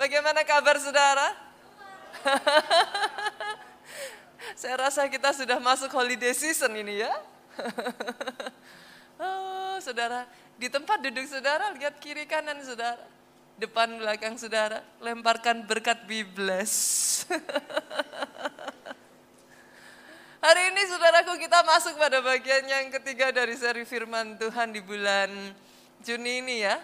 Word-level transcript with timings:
Bagaimana 0.00 0.40
kabar 0.48 0.80
saudara? 0.80 1.36
Saya 4.60 4.88
rasa 4.88 5.04
kita 5.12 5.28
sudah 5.36 5.60
masuk 5.60 5.92
holiday 5.92 6.32
season 6.32 6.72
ini 6.72 7.04
ya. 7.04 7.12
oh, 9.20 9.76
saudara, 9.84 10.24
di 10.56 10.72
tempat 10.72 11.04
duduk 11.04 11.28
saudara, 11.28 11.76
lihat 11.76 12.00
kiri 12.00 12.24
kanan 12.24 12.64
saudara. 12.64 13.04
Depan 13.60 14.00
belakang 14.00 14.40
saudara, 14.40 14.80
lemparkan 15.04 15.68
berkat 15.68 16.08
be 16.08 16.24
blessed. 16.24 17.28
Hari 20.48 20.62
ini 20.72 20.82
saudaraku 20.88 21.36
kita 21.36 21.60
masuk 21.60 22.00
pada 22.00 22.24
bagian 22.24 22.64
yang 22.64 22.88
ketiga 22.88 23.36
dari 23.36 23.52
seri 23.52 23.84
firman 23.84 24.40
Tuhan 24.40 24.72
di 24.72 24.80
bulan 24.80 25.28
Juni 26.00 26.40
ini 26.40 26.64
ya. 26.64 26.80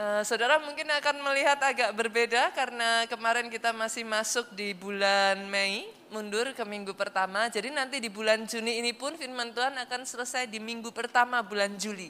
Uh, 0.00 0.24
saudara 0.24 0.56
mungkin 0.56 0.88
akan 0.88 1.20
melihat 1.20 1.60
agak 1.60 1.92
berbeda 1.92 2.56
karena 2.56 3.04
kemarin 3.04 3.52
kita 3.52 3.68
masih 3.76 4.00
masuk 4.00 4.48
di 4.56 4.72
bulan 4.72 5.44
Mei, 5.52 5.92
mundur 6.08 6.56
ke 6.56 6.64
minggu 6.64 6.96
pertama. 6.96 7.52
Jadi 7.52 7.68
nanti 7.68 8.00
di 8.00 8.08
bulan 8.08 8.48
Juni 8.48 8.80
ini 8.80 8.96
pun 8.96 9.12
firman 9.12 9.52
Tuhan 9.52 9.76
akan 9.76 10.08
selesai 10.08 10.48
di 10.48 10.56
minggu 10.56 10.88
pertama 10.88 11.44
bulan 11.44 11.76
Juli. 11.76 12.08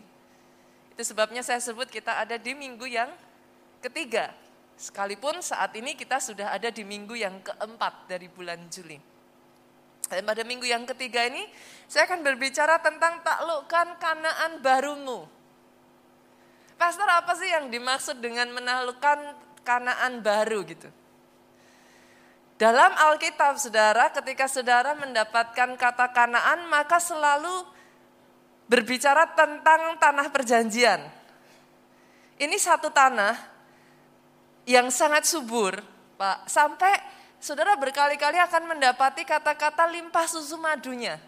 Itu 0.95 1.03
sebabnya 1.03 1.43
saya 1.43 1.59
sebut 1.59 1.91
kita 1.91 2.15
ada 2.15 2.39
di 2.39 2.55
minggu 2.55 2.87
yang 2.87 3.11
ketiga. 3.83 4.39
Sekalipun 4.79 5.43
saat 5.43 5.75
ini 5.75 5.99
kita 5.99 6.23
sudah 6.23 6.55
ada 6.55 6.71
di 6.71 6.87
minggu 6.87 7.19
yang 7.19 7.43
keempat 7.43 8.07
dari 8.07 8.31
bulan 8.31 8.71
Juli. 8.71 9.03
Dan 10.07 10.23
pada 10.23 10.47
minggu 10.47 10.63
yang 10.63 10.87
ketiga 10.87 11.27
ini 11.27 11.43
saya 11.91 12.07
akan 12.07 12.23
berbicara 12.23 12.79
tentang 12.87 13.19
taklukkan 13.27 13.99
kanaan 13.99 14.63
barumu. 14.63 15.40
Pastor 16.81 17.05
apa 17.13 17.37
sih 17.37 17.45
yang 17.45 17.69
dimaksud 17.69 18.25
dengan 18.25 18.49
menaklukkan 18.57 19.37
kanaan 19.69 20.25
baru 20.25 20.65
gitu? 20.65 20.89
Dalam 22.57 22.97
Alkitab 22.97 23.61
saudara 23.61 24.09
ketika 24.17 24.49
saudara 24.49 24.97
mendapatkan 24.97 25.77
kata 25.77 26.09
kanaan 26.17 26.65
maka 26.73 26.97
selalu 26.97 27.69
berbicara 28.65 29.29
tentang 29.37 30.01
tanah 30.01 30.33
perjanjian. 30.33 31.05
Ini 32.41 32.57
satu 32.57 32.89
tanah 32.89 33.37
yang 34.65 34.89
sangat 34.89 35.29
subur 35.29 35.85
Pak. 36.17 36.49
Sampai 36.49 36.97
saudara 37.37 37.77
berkali-kali 37.77 38.41
akan 38.41 38.73
mendapati 38.73 39.29
kata-kata 39.29 39.85
limpah 39.85 40.25
susu 40.25 40.57
madunya. 40.57 41.21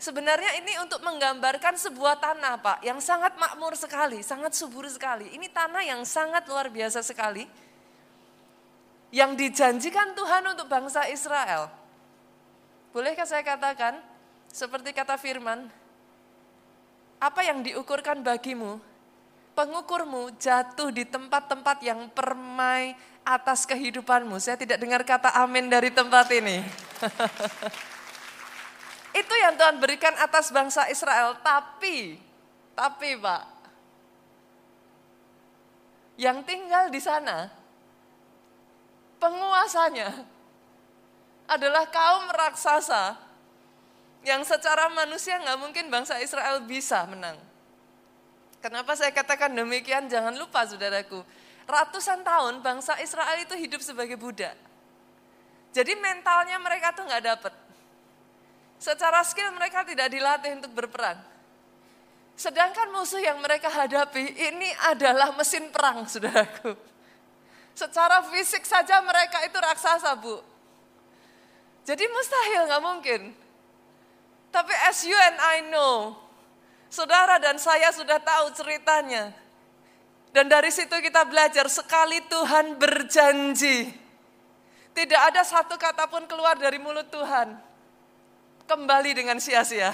Sebenarnya 0.00 0.56
ini 0.64 0.80
untuk 0.80 1.04
menggambarkan 1.04 1.76
sebuah 1.76 2.16
tanah 2.16 2.56
Pak, 2.56 2.78
yang 2.80 3.04
sangat 3.04 3.36
makmur 3.36 3.76
sekali, 3.76 4.24
sangat 4.24 4.56
subur 4.56 4.88
sekali. 4.88 5.28
Ini 5.36 5.52
tanah 5.52 5.84
yang 5.84 6.08
sangat 6.08 6.48
luar 6.48 6.72
biasa 6.72 7.04
sekali, 7.04 7.44
yang 9.12 9.36
dijanjikan 9.36 10.16
Tuhan 10.16 10.56
untuk 10.56 10.72
bangsa 10.72 11.04
Israel. 11.04 11.68
Bolehkah 12.96 13.28
saya 13.28 13.44
katakan, 13.44 14.00
seperti 14.48 14.96
kata 14.96 15.20
firman, 15.20 15.68
apa 17.20 17.44
yang 17.44 17.60
diukurkan 17.60 18.24
bagimu, 18.24 18.80
pengukurmu 19.52 20.32
jatuh 20.40 20.88
di 20.88 21.04
tempat-tempat 21.04 21.76
yang 21.84 22.08
permai 22.08 22.96
atas 23.20 23.68
kehidupanmu. 23.68 24.40
Saya 24.40 24.56
tidak 24.56 24.80
dengar 24.80 25.04
kata 25.04 25.28
amin 25.44 25.68
dari 25.68 25.92
tempat 25.92 26.32
ini. 26.32 26.64
Itu 29.10 29.34
yang 29.34 29.58
Tuhan 29.58 29.82
berikan 29.82 30.14
atas 30.18 30.54
bangsa 30.54 30.86
Israel. 30.86 31.34
Tapi, 31.42 32.18
tapi 32.78 33.18
Pak, 33.18 33.42
yang 36.20 36.44
tinggal 36.46 36.92
di 36.92 37.00
sana, 37.02 37.50
penguasanya 39.18 40.24
adalah 41.50 41.88
kaum 41.90 42.30
raksasa 42.30 43.18
yang 44.22 44.44
secara 44.44 44.92
manusia 44.92 45.40
nggak 45.40 45.58
mungkin 45.58 45.88
bangsa 45.88 46.20
Israel 46.20 46.62
bisa 46.62 47.02
menang. 47.08 47.40
Kenapa 48.60 48.92
saya 48.92 49.08
katakan 49.10 49.48
demikian? 49.56 50.06
Jangan 50.12 50.36
lupa 50.36 50.68
saudaraku, 50.68 51.24
ratusan 51.64 52.20
tahun 52.20 52.60
bangsa 52.60 53.00
Israel 53.00 53.40
itu 53.40 53.56
hidup 53.56 53.80
sebagai 53.80 54.20
budak. 54.20 54.52
Jadi 55.72 55.96
mentalnya 55.96 56.60
mereka 56.60 56.92
tuh 56.92 57.08
nggak 57.08 57.24
dapet. 57.24 57.54
Secara 58.80 59.20
skill 59.28 59.52
mereka 59.52 59.84
tidak 59.84 60.08
dilatih 60.08 60.56
untuk 60.56 60.72
berperang. 60.72 61.20
Sedangkan 62.32 62.88
musuh 62.96 63.20
yang 63.20 63.36
mereka 63.44 63.68
hadapi 63.68 64.24
ini 64.24 64.72
adalah 64.88 65.36
mesin 65.36 65.68
perang, 65.68 66.02
saudaraku. 66.10 66.72
Secara 67.76 68.24
fisik 68.32 68.64
saja 68.64 69.04
mereka 69.04 69.44
itu 69.44 69.60
raksasa, 69.60 70.16
Bu. 70.16 70.40
Jadi 71.84 72.08
mustahil 72.08 72.64
nggak 72.72 72.84
mungkin. 72.84 73.20
Tapi 74.48 74.72
as 74.88 75.04
you 75.04 75.14
and 75.14 75.38
I 75.38 75.56
know, 75.68 76.16
saudara 76.88 77.36
dan 77.36 77.60
saya 77.60 77.92
sudah 77.92 78.16
tahu 78.16 78.56
ceritanya. 78.56 79.36
Dan 80.32 80.48
dari 80.48 80.72
situ 80.72 80.96
kita 81.04 81.28
belajar 81.28 81.68
sekali 81.68 82.24
Tuhan 82.32 82.80
berjanji. 82.80 83.92
Tidak 84.96 85.20
ada 85.20 85.44
satu 85.44 85.76
kata 85.76 86.08
pun 86.08 86.24
keluar 86.24 86.56
dari 86.56 86.80
mulut 86.80 87.12
Tuhan. 87.12 87.69
Kembali 88.70 89.10
dengan 89.18 89.42
sia-sia. 89.42 89.90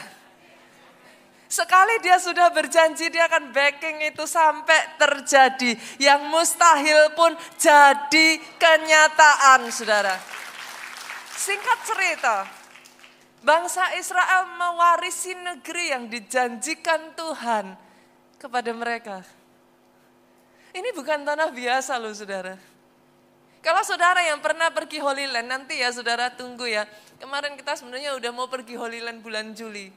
Sekali 1.49 1.97
dia 2.05 2.21
sudah 2.21 2.53
berjanji 2.53 3.09
dia 3.09 3.25
akan 3.25 3.49
backing 3.49 4.05
itu 4.05 4.29
sampai 4.29 5.01
terjadi. 5.01 5.81
Yang 5.97 6.21
mustahil 6.29 7.17
pun 7.17 7.33
jadi 7.57 8.37
kenyataan 8.61 9.73
saudara. 9.73 10.21
Singkat 11.33 11.79
cerita, 11.89 12.45
bangsa 13.41 13.97
Israel 13.97 14.45
mewarisi 14.61 15.33
negeri 15.33 15.97
yang 15.97 16.13
dijanjikan 16.13 17.17
Tuhan 17.17 17.81
kepada 18.37 18.77
mereka. 18.77 19.25
Ini 20.77 20.93
bukan 20.93 21.25
tanah 21.25 21.49
biasa 21.49 21.97
loh 21.97 22.13
saudara. 22.13 22.76
Kalau 23.67 23.83
saudara 23.83 24.23
yang 24.23 24.39
pernah 24.39 24.71
pergi 24.71 25.03
Holy 25.03 25.27
Land, 25.27 25.51
nanti 25.51 25.83
ya 25.83 25.91
saudara 25.91 26.31
tunggu 26.31 26.71
ya. 26.71 26.87
Kemarin 27.19 27.59
kita 27.59 27.75
sebenarnya 27.75 28.15
udah 28.15 28.31
mau 28.31 28.47
pergi 28.47 28.79
Holy 28.79 29.03
Land 29.03 29.27
bulan 29.27 29.59
Juli. 29.59 29.91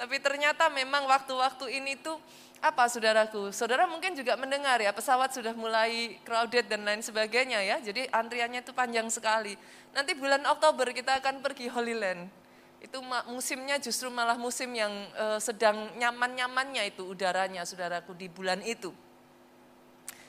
Tapi 0.00 0.16
ternyata 0.16 0.72
memang 0.72 1.04
waktu-waktu 1.04 1.76
ini 1.76 2.00
tuh 2.00 2.16
apa 2.64 2.88
saudaraku? 2.88 3.52
Saudara 3.52 3.84
mungkin 3.84 4.16
juga 4.16 4.32
mendengar 4.40 4.80
ya 4.80 4.96
pesawat 4.96 5.28
sudah 5.36 5.52
mulai 5.52 6.16
crowded 6.24 6.72
dan 6.72 6.88
lain 6.88 7.04
sebagainya 7.04 7.60
ya. 7.60 7.76
Jadi 7.84 8.08
antriannya 8.08 8.64
itu 8.64 8.72
panjang 8.72 9.04
sekali. 9.12 9.60
Nanti 9.92 10.16
bulan 10.16 10.40
Oktober 10.48 10.88
kita 10.96 11.20
akan 11.20 11.44
pergi 11.44 11.68
Holy 11.68 11.92
Land. 11.92 12.32
Itu 12.80 13.04
musimnya 13.28 13.76
justru 13.76 14.08
malah 14.08 14.40
musim 14.40 14.72
yang 14.72 14.88
uh, 15.20 15.36
sedang 15.36 15.92
nyaman-nyamannya 16.00 16.88
itu 16.88 17.04
udaranya 17.04 17.68
saudaraku 17.68 18.16
di 18.16 18.32
bulan 18.32 18.64
itu. 18.64 18.88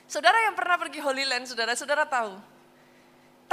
Saudara 0.04 0.36
yang 0.44 0.52
pernah 0.52 0.76
pergi 0.76 1.00
Holy 1.00 1.24
Land, 1.24 1.48
saudara-saudara 1.48 2.04
tahu. 2.04 2.52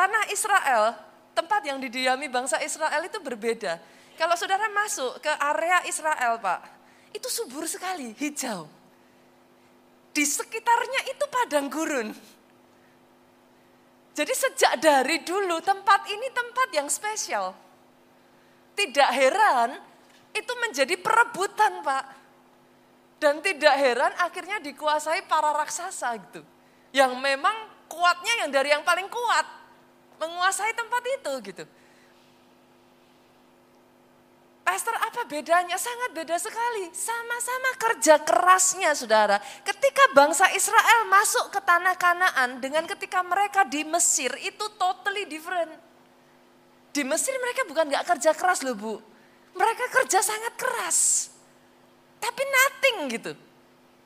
Tanah 0.01 0.34
Israel, 0.34 0.97
tempat 1.38 1.62
yang 1.62 1.78
didiami 1.78 2.25
bangsa 2.25 2.57
Israel 2.66 3.06
itu 3.06 3.22
berbeda. 3.22 3.78
Kalau 4.17 4.34
saudara 4.34 4.66
masuk 4.73 5.22
ke 5.22 5.29
area 5.29 5.85
Israel, 5.85 6.41
Pak, 6.41 6.66
itu 7.13 7.29
subur 7.29 7.69
sekali, 7.69 8.09
hijau. 8.17 8.66
Di 10.09 10.25
sekitarnya 10.25 11.06
itu 11.06 11.22
padang 11.29 11.69
gurun. 11.69 12.09
Jadi 14.17 14.34
sejak 14.34 14.81
dari 14.81 15.22
dulu 15.22 15.62
tempat 15.62 16.09
ini 16.09 16.33
tempat 16.33 16.73
yang 16.73 16.89
spesial. 16.89 17.53
Tidak 18.73 19.09
heran 19.13 19.78
itu 20.33 20.53
menjadi 20.66 20.97
perebutan, 20.97 21.85
Pak. 21.85 22.06
Dan 23.22 23.38
tidak 23.45 23.78
heran 23.78 24.18
akhirnya 24.18 24.57
dikuasai 24.66 25.29
para 25.29 25.53
raksasa 25.62 26.09
gitu. 26.25 26.41
Yang 26.89 27.22
memang 27.22 27.85
kuatnya 27.85 28.42
yang 28.42 28.50
dari 28.50 28.74
yang 28.74 28.81
paling 28.81 29.06
kuat. 29.06 29.61
Menguasai 30.21 30.77
tempat 30.77 31.03
itu 31.18 31.33
gitu. 31.50 31.63
Pastor 34.62 34.94
apa 34.94 35.25
bedanya? 35.25 35.75
Sangat 35.81 36.13
beda 36.13 36.38
sekali. 36.38 36.94
Sama-sama 36.94 37.69
kerja 37.81 38.21
kerasnya 38.21 38.94
saudara. 38.94 39.41
Ketika 39.65 40.13
bangsa 40.13 40.47
Israel 40.53 41.09
masuk 41.09 41.50
ke 41.50 41.59
tanah 41.65 41.97
kanaan 41.97 42.62
dengan 42.62 42.85
ketika 42.85 43.25
mereka 43.25 43.65
di 43.65 43.81
Mesir 43.81 44.29
itu 44.38 44.65
totally 44.77 45.25
different. 45.25 45.73
Di 46.94 47.01
Mesir 47.01 47.33
mereka 47.41 47.65
bukan 47.65 47.89
gak 47.89 48.06
kerja 48.15 48.31
keras 48.38 48.62
loh 48.62 48.77
bu. 48.77 49.01
Mereka 49.57 49.89
kerja 49.89 50.21
sangat 50.21 50.53
keras 50.56 51.31
tapi 52.21 52.44
nothing 52.45 52.97
gitu. 53.18 53.31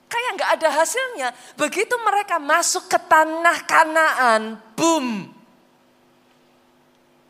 Kayak 0.08 0.32
nggak 0.40 0.52
ada 0.56 0.70
hasilnya. 0.72 1.30
Begitu 1.60 1.92
mereka 2.00 2.40
masuk 2.40 2.88
ke 2.88 2.96
tanah 2.96 3.68
kanaan, 3.68 4.56
boom. 4.80 5.35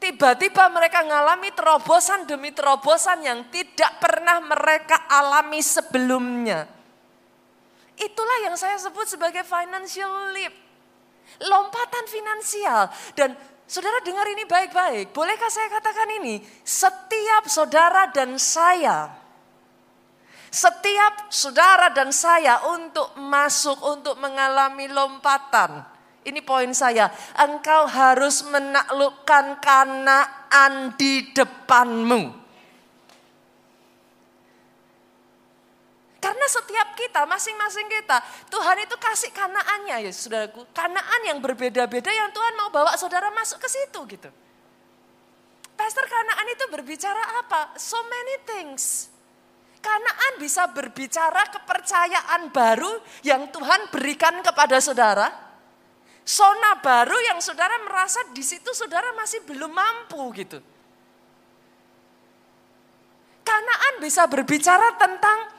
Tiba-tiba 0.05 0.69
mereka 0.69 1.01
mengalami 1.01 1.49
terobosan 1.49 2.29
demi 2.29 2.53
terobosan 2.53 3.25
yang 3.25 3.41
tidak 3.49 3.97
pernah 3.97 4.37
mereka 4.37 5.09
alami 5.09 5.65
sebelumnya. 5.65 6.69
Itulah 7.97 8.37
yang 8.45 8.53
saya 8.53 8.77
sebut 8.77 9.09
sebagai 9.09 9.41
financial 9.41 10.29
leap. 10.37 10.53
finansial. 12.05 12.85
Dan 13.17 13.33
saudara 13.65 13.97
dengar 14.05 14.29
ini 14.29 14.45
baik-baik. 14.45 15.09
Bolehkah 15.09 15.49
saya 15.49 15.73
katakan 15.73 16.21
ini? 16.21 16.37
Setiap 16.61 17.49
saudara 17.49 18.05
dan 18.13 18.37
saya, 18.37 19.09
setiap 20.53 21.33
saudara 21.33 21.89
dan 21.89 22.13
saya 22.13 22.61
untuk 22.77 23.09
masuk, 23.17 23.81
untuk 23.81 24.21
mengalami 24.21 24.85
lompatan. 24.85 25.94
Ini 26.25 26.41
poin 26.41 26.73
saya. 26.73 27.05
Engkau 27.37 27.85
harus 27.85 28.41
menaklukkan 28.49 29.61
kanaan 29.61 30.97
di 30.97 31.29
depanmu. 31.29 32.45
Karena 36.17 36.47
setiap 36.49 36.97
kita, 36.97 37.29
masing-masing 37.29 37.85
kita, 37.85 38.17
Tuhan 38.49 38.81
itu 38.81 38.97
kasih 38.97 39.29
kanaannya 39.29 40.09
ya 40.09 40.11
saudaraku. 40.11 40.65
Kanaan 40.73 41.21
yang 41.29 41.37
berbeda-beda 41.37 42.09
yang 42.09 42.33
Tuhan 42.33 42.57
mau 42.57 42.73
bawa 42.73 42.97
saudara 42.97 43.29
masuk 43.29 43.61
ke 43.61 43.69
situ 43.69 44.01
gitu. 44.09 44.33
Pastor 45.77 46.09
kanaan 46.09 46.49
itu 46.49 46.65
berbicara 46.73 47.45
apa? 47.45 47.77
So 47.77 48.01
many 48.09 48.41
things. 48.49 49.13
Kanaan 49.77 50.41
bisa 50.41 50.65
berbicara 50.73 51.45
kepercayaan 51.53 52.49
baru 52.49 52.97
yang 53.21 53.53
Tuhan 53.53 53.93
berikan 53.93 54.41
kepada 54.41 54.81
saudara. 54.81 55.44
Sona 56.25 56.81
baru 56.81 57.13
yang 57.29 57.37
saudara 57.37 57.77
merasa 57.85 58.17
di 58.33 58.41
situ 58.41 58.73
saudara 58.73 59.13
masih 59.13 59.45
belum 59.45 59.69
mampu 59.69 60.33
gitu. 60.33 60.57
Kanaan 63.45 64.01
bisa 64.01 64.25
berbicara 64.25 64.97
tentang 64.97 65.53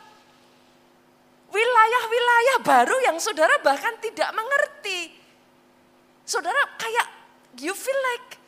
wilayah-wilayah 1.55 2.59
baru 2.67 2.99
yang 3.07 3.17
saudara 3.23 3.63
bahkan 3.63 3.95
tidak 4.03 4.27
mengerti. 4.35 5.15
Saudara 6.27 6.59
kayak 6.75 7.07
you 7.62 7.71
feel 7.71 8.01
like 8.11 8.43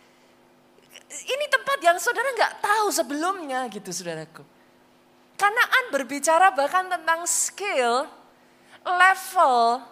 ini 1.23 1.47
tempat 1.55 1.79
yang 1.87 2.03
saudara 2.03 2.35
nggak 2.35 2.59
tahu 2.59 2.91
sebelumnya 2.91 3.71
gitu 3.71 3.95
saudaraku. 3.95 4.43
Kanaan 5.39 5.95
berbicara 5.95 6.51
bahkan 6.51 6.91
tentang 6.91 7.23
skill, 7.31 8.11
level, 8.83 9.87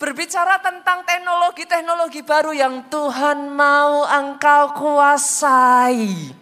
berbicara 0.00 0.56
tentang 0.64 1.04
teknologi-teknologi 1.04 2.24
baru 2.24 2.56
yang 2.56 2.88
Tuhan 2.88 3.52
mau 3.52 4.08
engkau 4.08 4.72
kuasai. 4.72 6.32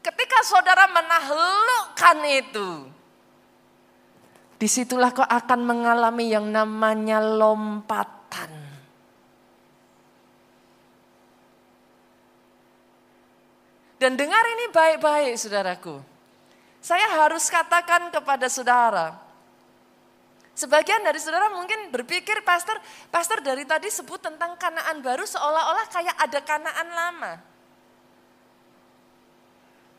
Ketika 0.00 0.38
saudara 0.40 0.88
menaklukkan 0.88 2.18
itu, 2.32 2.70
di 4.56 4.64
situlah 4.64 5.12
kau 5.12 5.20
akan 5.20 5.60
mengalami 5.68 6.32
yang 6.32 6.48
namanya 6.48 7.20
lompatan. 7.20 8.56
Dan 14.00 14.16
dengar 14.16 14.44
ini 14.56 14.72
baik-baik 14.72 15.36
saudaraku. 15.36 16.00
Saya 16.80 17.04
harus 17.20 17.52
katakan 17.52 18.08
kepada 18.08 18.48
saudara. 18.48 19.27
Sebagian 20.58 21.06
dari 21.06 21.22
saudara 21.22 21.46
mungkin 21.54 21.94
berpikir 21.94 22.42
pastor, 22.42 22.74
pastor 23.14 23.38
dari 23.38 23.62
tadi 23.62 23.86
sebut 23.94 24.18
tentang 24.18 24.58
kanaan 24.58 24.98
baru 24.98 25.22
seolah-olah 25.22 25.86
kayak 25.86 26.18
ada 26.18 26.40
kanaan 26.42 26.88
lama. 26.90 27.32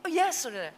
Oh 0.03 0.11
iya 0.11 0.27
saudara, 0.35 0.75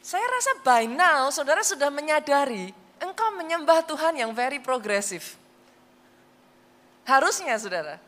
saya 0.00 0.24
rasa 0.24 0.56
by 0.64 0.88
now 0.88 1.28
saudara 1.28 1.60
sudah 1.60 1.92
menyadari 1.92 2.72
engkau 2.96 3.28
menyembah 3.36 3.84
Tuhan 3.84 4.16
yang 4.16 4.32
very 4.32 4.56
progresif. 4.56 5.36
Harusnya 7.04 7.60
saudara. 7.60 8.00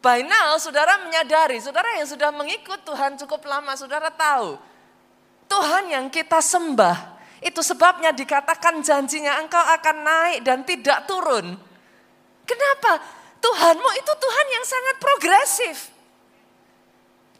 By 0.00 0.24
now 0.24 0.56
saudara 0.56 1.04
menyadari, 1.04 1.60
saudara 1.60 2.00
yang 2.00 2.08
sudah 2.08 2.32
mengikut 2.32 2.80
Tuhan 2.80 3.20
cukup 3.20 3.44
lama, 3.44 3.76
saudara 3.76 4.08
tahu. 4.08 4.56
Tuhan 5.52 5.92
yang 5.92 6.08
kita 6.08 6.40
sembah, 6.40 7.13
itu 7.44 7.60
sebabnya 7.60 8.16
dikatakan 8.16 8.80
janjinya 8.80 9.36
engkau 9.44 9.60
akan 9.60 9.96
naik 10.00 10.38
dan 10.48 10.64
tidak 10.64 11.04
turun. 11.04 11.52
Kenapa? 12.48 12.92
Tuhanmu 13.44 13.90
itu 14.00 14.12
Tuhan 14.16 14.46
yang 14.48 14.64
sangat 14.64 14.96
progresif. 14.96 15.76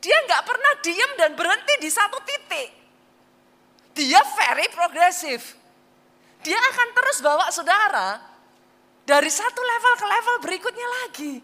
Dia 0.05 0.17
nggak 0.29 0.45
pernah 0.45 0.73
diam 0.85 1.11
dan 1.17 1.33
berhenti 1.33 1.75
di 1.81 1.89
satu 1.89 2.21
titik. 2.21 2.69
Dia 3.97 4.21
very 4.37 4.69
progresif. 4.69 5.57
Dia 6.45 6.61
akan 6.61 6.89
terus 6.93 7.25
bawa 7.25 7.49
saudara 7.49 8.21
dari 9.09 9.33
satu 9.33 9.61
level 9.65 9.95
ke 9.97 10.05
level 10.05 10.37
berikutnya 10.45 10.89
lagi. 11.01 11.35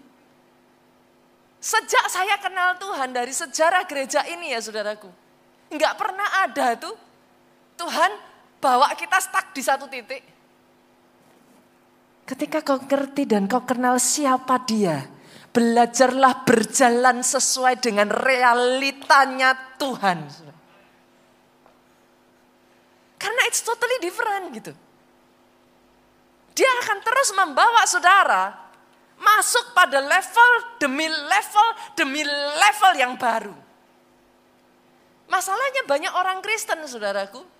Sejak 1.61 2.05
saya 2.12 2.37
kenal 2.37 2.77
Tuhan 2.77 3.17
dari 3.17 3.33
sejarah 3.33 3.89
gereja 3.89 4.21
ini 4.29 4.53
ya 4.53 4.61
saudaraku. 4.61 5.09
Enggak 5.73 5.97
pernah 5.97 6.45
ada 6.45 6.77
tuh 6.77 6.93
Tuhan 7.81 8.12
bawa 8.61 8.93
kita 8.95 9.19
stuck 9.19 9.57
di 9.57 9.62
satu 9.65 9.89
titik. 9.89 10.23
Ketika 12.29 12.62
kau 12.62 12.79
ngerti 12.79 13.27
dan 13.27 13.51
kau 13.51 13.67
kenal 13.67 13.99
siapa 13.99 14.62
dia, 14.62 15.03
belajarlah 15.51 16.47
berjalan 16.47 17.27
sesuai 17.27 17.83
dengan 17.83 18.07
realitanya 18.07 19.57
Tuhan. 19.81 20.31
Karena 23.19 23.43
it's 23.51 23.67
totally 23.67 23.99
different 23.99 24.55
gitu. 24.55 24.73
Dia 26.55 26.71
akan 26.85 26.99
terus 27.03 27.35
membawa 27.35 27.83
saudara 27.89 28.55
masuk 29.21 29.77
pada 29.77 30.01
level 30.01 30.51
demi 30.81 31.09
level 31.09 31.69
demi 31.99 32.23
level 32.57 32.93
yang 32.97 33.19
baru. 33.21 33.53
Masalahnya 35.29 35.83
banyak 35.87 36.12
orang 36.15 36.39
Kristen 36.43 36.81
saudaraku. 36.87 37.60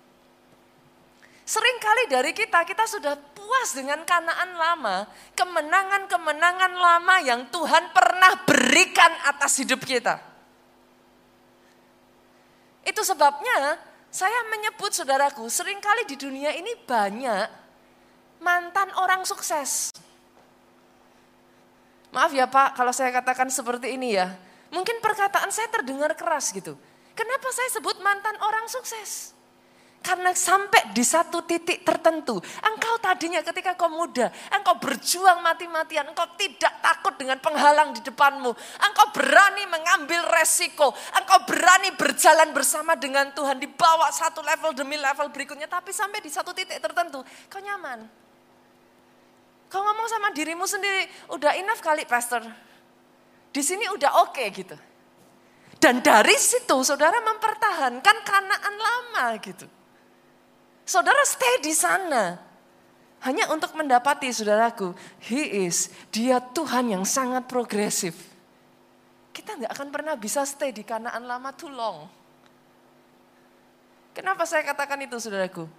Seringkali 1.51 2.07
dari 2.07 2.31
kita, 2.31 2.63
kita 2.63 2.87
sudah 2.87 3.19
puas 3.35 3.75
dengan 3.75 3.99
kanaan 4.07 4.55
lama, 4.55 5.03
kemenangan-kemenangan 5.35 6.73
lama 6.79 7.15
yang 7.19 7.43
Tuhan 7.51 7.91
pernah 7.91 8.39
berikan 8.47 9.11
atas 9.27 9.59
hidup 9.59 9.83
kita. 9.83 10.15
Itu 12.87 13.03
sebabnya 13.03 13.75
saya 14.07 14.47
menyebut 14.47 14.95
saudaraku, 14.95 15.51
sering 15.51 15.83
kali 15.83 16.07
di 16.07 16.15
dunia 16.15 16.55
ini 16.55 16.71
banyak 16.87 17.47
mantan 18.39 18.87
orang 18.95 19.27
sukses. 19.27 19.91
Maaf 22.15 22.31
ya 22.31 22.47
Pak, 22.47 22.79
kalau 22.79 22.95
saya 22.95 23.11
katakan 23.11 23.51
seperti 23.51 23.99
ini 23.99 24.15
ya. 24.15 24.39
Mungkin 24.71 25.03
perkataan 25.03 25.51
saya 25.51 25.67
terdengar 25.67 26.15
keras 26.15 26.55
gitu. 26.55 26.79
Kenapa 27.11 27.51
saya 27.51 27.67
sebut 27.75 27.99
mantan 27.99 28.39
orang 28.39 28.71
sukses? 28.71 29.35
Karena 30.01 30.33
sampai 30.33 30.89
di 30.97 31.05
satu 31.05 31.45
titik 31.45 31.85
tertentu, 31.85 32.41
engkau 32.65 32.97
tadinya 32.97 33.37
ketika 33.45 33.77
kau 33.77 33.85
muda, 33.85 34.33
engkau 34.49 34.73
berjuang 34.81 35.45
mati-matian, 35.45 36.09
engkau 36.09 36.25
tidak 36.41 36.73
takut 36.81 37.13
dengan 37.21 37.37
penghalang 37.37 37.93
di 37.93 38.01
depanmu. 38.01 38.49
Engkau 38.81 39.07
berani 39.13 39.61
mengambil 39.69 40.25
resiko, 40.33 40.89
engkau 41.13 41.45
berani 41.45 41.93
berjalan 41.93 42.49
bersama 42.49 42.97
dengan 42.97 43.29
Tuhan 43.29 43.61
di 43.61 43.69
bawah 43.69 44.09
satu 44.09 44.41
level 44.41 44.73
demi 44.73 44.97
level 44.97 45.29
berikutnya. 45.29 45.69
Tapi 45.69 45.93
sampai 45.93 46.17
di 46.17 46.33
satu 46.33 46.49
titik 46.49 46.81
tertentu, 46.81 47.21
kau 47.45 47.61
nyaman. 47.61 48.01
Kau 49.69 49.85
ngomong 49.85 50.09
sama 50.09 50.33
dirimu 50.33 50.65
sendiri, 50.65 51.29
udah 51.29 51.53
enough 51.61 51.79
kali 51.79 52.09
pastor. 52.09 52.41
Di 53.53 53.61
sini 53.61 53.85
udah 53.85 54.25
oke 54.25 54.33
okay, 54.33 54.49
gitu. 54.49 54.73
Dan 55.77 56.01
dari 56.01 56.41
situ 56.41 56.81
saudara 56.81 57.21
mempertahankan 57.21 58.17
kanaan 58.25 58.75
lama 58.81 59.37
gitu. 59.37 59.80
Saudara 60.85 61.21
stay 61.23 61.61
di 61.61 61.73
sana. 61.75 62.51
Hanya 63.21 63.53
untuk 63.53 63.77
mendapati 63.77 64.33
saudaraku, 64.33 64.97
he 65.21 65.69
is, 65.69 65.93
dia 66.09 66.41
Tuhan 66.41 66.89
yang 66.89 67.05
sangat 67.05 67.45
progresif. 67.45 68.17
Kita 69.29 69.61
nggak 69.61 69.71
akan 69.77 69.87
pernah 69.93 70.17
bisa 70.17 70.41
stay 70.41 70.73
di 70.73 70.81
kanaan 70.81 71.29
lama 71.29 71.53
too 71.53 71.69
long. 71.69 72.09
Kenapa 74.17 74.49
saya 74.49 74.65
katakan 74.65 75.05
itu 75.05 75.21
saudaraku? 75.21 75.69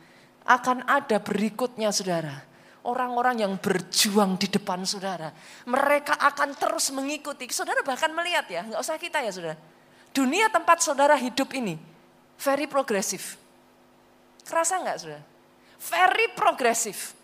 Akan 0.47 0.87
ada 0.87 1.19
berikutnya 1.19 1.91
saudara. 1.91 2.47
Orang-orang 2.87 3.43
yang 3.43 3.55
berjuang 3.59 4.39
di 4.39 4.47
depan 4.47 4.87
saudara. 4.87 5.35
Mereka 5.67 6.23
akan 6.23 6.55
terus 6.55 6.95
mengikuti. 6.95 7.51
Saudara 7.51 7.83
bahkan 7.83 8.15
melihat 8.15 8.47
ya, 8.47 8.63
nggak 8.71 8.79
usah 8.79 8.99
kita 9.03 9.19
ya 9.19 9.35
saudara. 9.35 9.59
Dunia 10.15 10.47
tempat 10.47 10.79
saudara 10.79 11.19
hidup 11.19 11.51
ini, 11.59 11.75
very 12.39 12.71
progresif 12.71 13.42
Kerasa 14.47 14.83
nggak 14.83 14.99
sudah? 14.99 15.23
Very 15.83 16.31
progresif. 16.35 17.15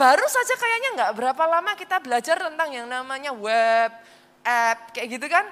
Baru 0.00 0.24
saja 0.32 0.56
kayaknya 0.56 0.90
nggak 0.96 1.12
berapa 1.12 1.44
lama 1.44 1.76
kita 1.76 2.00
belajar 2.00 2.40
tentang 2.40 2.72
yang 2.72 2.88
namanya 2.88 3.36
web, 3.36 3.92
app, 4.40 4.96
kayak 4.96 5.08
gitu 5.20 5.26
kan. 5.28 5.44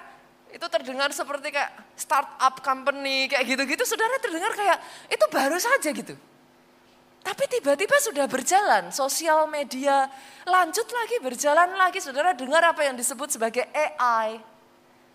Itu 0.49 0.65
terdengar 0.73 1.13
seperti 1.13 1.53
kayak 1.53 1.69
startup 1.93 2.65
company, 2.65 3.29
kayak 3.29 3.45
gitu-gitu. 3.45 3.85
Saudara 3.85 4.17
terdengar 4.17 4.57
kayak 4.57 4.81
itu 5.13 5.25
baru 5.29 5.61
saja 5.61 5.93
gitu. 5.93 6.17
Tapi 7.21 7.45
tiba-tiba 7.45 7.93
sudah 8.01 8.25
berjalan, 8.25 8.89
sosial 8.89 9.45
media 9.53 10.09
lanjut 10.49 10.89
lagi, 10.89 11.21
berjalan 11.21 11.77
lagi. 11.77 12.01
Saudara 12.01 12.33
dengar 12.33 12.65
apa 12.65 12.89
yang 12.89 12.97
disebut 12.97 13.29
sebagai 13.29 13.69
AI. 13.69 14.41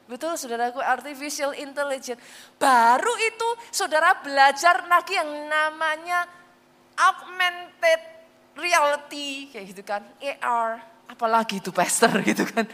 Betul 0.03 0.35
saudaraku, 0.35 0.83
artificial 0.83 1.55
intelligence. 1.55 2.19
Baru 2.59 3.13
itu 3.23 3.49
saudara 3.71 4.19
belajar 4.19 4.83
lagi 4.91 5.15
yang 5.15 5.31
namanya 5.47 6.27
augmented 6.99 8.01
reality, 8.59 9.47
kayak 9.49 9.65
gitu 9.71 9.83
kan, 9.87 10.03
AR. 10.19 10.83
Apalagi 11.07 11.63
itu 11.63 11.71
pastor 11.71 12.19
gitu 12.29 12.43
kan. 12.43 12.67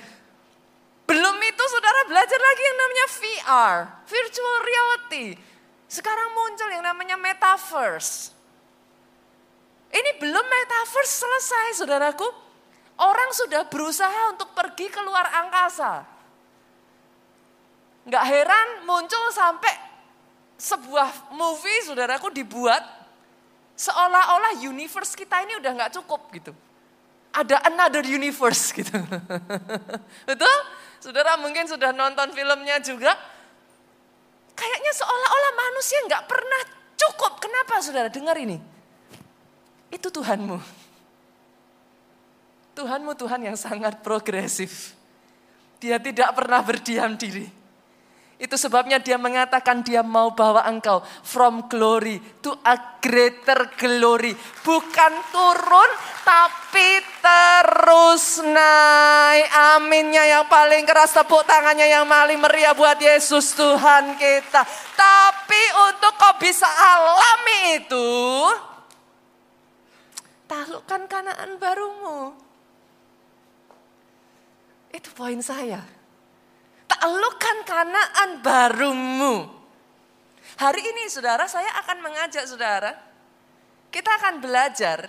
Belum 1.05 1.37
itu 1.41 1.63
saudara 1.69 2.05
belajar 2.05 2.37
lagi 2.37 2.61
yang 2.65 2.77
namanya 2.77 3.05
VR, 3.09 3.75
virtual 4.05 4.55
reality. 4.61 5.27
Sekarang 5.89 6.33
muncul 6.37 6.69
yang 6.69 6.85
namanya 6.85 7.17
metaverse. 7.17 8.29
Ini 9.89 10.21
belum 10.21 10.45
metaverse 10.45 11.13
selesai 11.17 11.81
saudaraku. 11.81 12.29
Orang 12.99 13.33
sudah 13.33 13.65
berusaha 13.65 14.37
untuk 14.37 14.53
pergi 14.53 14.91
keluar 14.93 15.25
angkasa. 15.45 16.18
Nggak 18.09 18.25
heran 18.25 18.67
muncul 18.89 19.29
sampai 19.29 19.69
sebuah 20.57 21.31
movie 21.37 21.85
saudaraku 21.85 22.33
dibuat 22.33 22.81
seolah-olah 23.77 24.59
universe 24.59 25.15
kita 25.15 25.45
ini 25.45 25.61
udah 25.61 25.71
nggak 25.77 25.93
cukup 26.01 26.27
gitu. 26.33 26.51
Ada 27.29 27.61
another 27.69 28.01
universe 28.01 28.73
gitu. 28.81 28.97
Betul? 30.25 30.57
Saudara 30.99 31.37
mungkin 31.37 31.69
sudah 31.69 31.93
nonton 31.93 32.33
filmnya 32.33 32.81
juga. 32.81 33.13
Kayaknya 34.57 34.91
seolah-olah 34.91 35.53
manusia 35.55 35.99
nggak 36.09 36.25
pernah 36.27 36.61
cukup. 36.97 37.39
Kenapa 37.39 37.79
saudara? 37.79 38.09
Dengar 38.11 38.35
ini 38.35 38.59
itu 39.89 40.07
Tuhanmu. 40.09 40.57
Tuhanmu 42.77 43.11
Tuhan 43.17 43.41
yang 43.43 43.57
sangat 43.59 43.99
progresif. 43.99 44.97
Dia 45.79 45.95
tidak 45.99 46.35
pernah 46.35 46.59
berdiam 46.59 47.15
diri. 47.15 47.58
Itu 48.39 48.55
sebabnya 48.55 49.03
dia 49.03 49.19
mengatakan 49.19 49.83
dia 49.83 49.99
mau 49.99 50.31
bawa 50.31 50.63
engkau 50.63 51.03
from 51.27 51.67
glory 51.67 52.23
to 52.39 52.55
a 52.63 52.79
greater 53.03 53.67
glory. 53.75 54.31
Bukan 54.63 55.13
turun 55.27 55.91
tapi 56.23 57.03
terus 57.19 58.39
naik. 58.39 59.43
Aminnya 59.75 60.23
yang 60.23 60.47
paling 60.47 60.87
keras 60.87 61.19
tepuk 61.19 61.43
tangannya 61.43 61.91
yang 61.91 62.07
paling 62.07 62.39
meriah 62.39 62.71
buat 62.71 62.95
Yesus 62.95 63.59
Tuhan 63.59 64.15
kita. 64.15 64.63
Tapi 64.95 65.63
untuk 65.91 66.15
kau 66.15 66.39
bisa 66.39 66.71
alami 66.71 67.83
itu, 67.83 68.07
taklukkan 70.47 71.11
kanaan 71.11 71.59
barumu. 71.59 72.31
Itu 74.95 75.11
poin 75.11 75.43
saya. 75.43 75.98
Taklukkan 76.99 77.63
kanaan 77.63 78.43
barumu. 78.43 79.47
Hari 80.59 80.83
ini 80.83 81.07
saudara 81.07 81.47
saya 81.47 81.71
akan 81.79 82.03
mengajak 82.03 82.43
saudara. 82.43 82.91
Kita 83.87 84.19
akan 84.19 84.43
belajar 84.43 85.07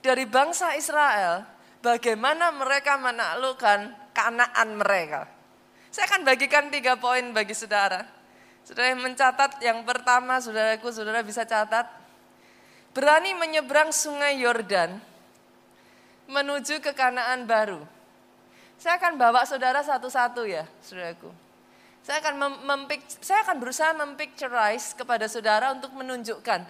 dari 0.00 0.24
bangsa 0.24 0.72
Israel. 0.80 1.44
Bagaimana 1.84 2.56
mereka 2.56 2.96
menaklukkan 2.96 3.92
kanaan 4.16 4.80
mereka. 4.80 5.28
Saya 5.92 6.08
akan 6.08 6.24
bagikan 6.24 6.72
tiga 6.72 6.96
poin 6.96 7.36
bagi 7.36 7.52
saudara. 7.52 8.08
Saudara 8.64 8.88
yang 8.88 9.04
mencatat 9.04 9.60
yang 9.60 9.84
pertama 9.84 10.40
saudaraku, 10.40 10.88
saudara 10.88 11.20
bisa 11.20 11.44
catat 11.44 11.84
berani 12.96 13.36
menyeberang 13.36 13.92
sungai 13.92 14.40
Yordan 14.40 14.96
menuju 16.32 16.80
ke 16.80 16.96
Kanaan 16.96 17.44
baru. 17.44 17.97
Saya 18.78 18.94
akan 18.96 19.18
bawa 19.18 19.42
saudara 19.42 19.82
satu-satu 19.82 20.46
ya, 20.46 20.64
saudaraku. 20.80 21.34
Saya 22.06 22.22
akan 22.22 22.62
mempik, 22.64 23.02
saya 23.20 23.42
akan 23.44 23.58
berusaha 23.58 23.90
mempicturize 23.92 24.94
kepada 24.94 25.26
saudara 25.26 25.74
untuk 25.74 25.92
menunjukkan 25.92 26.64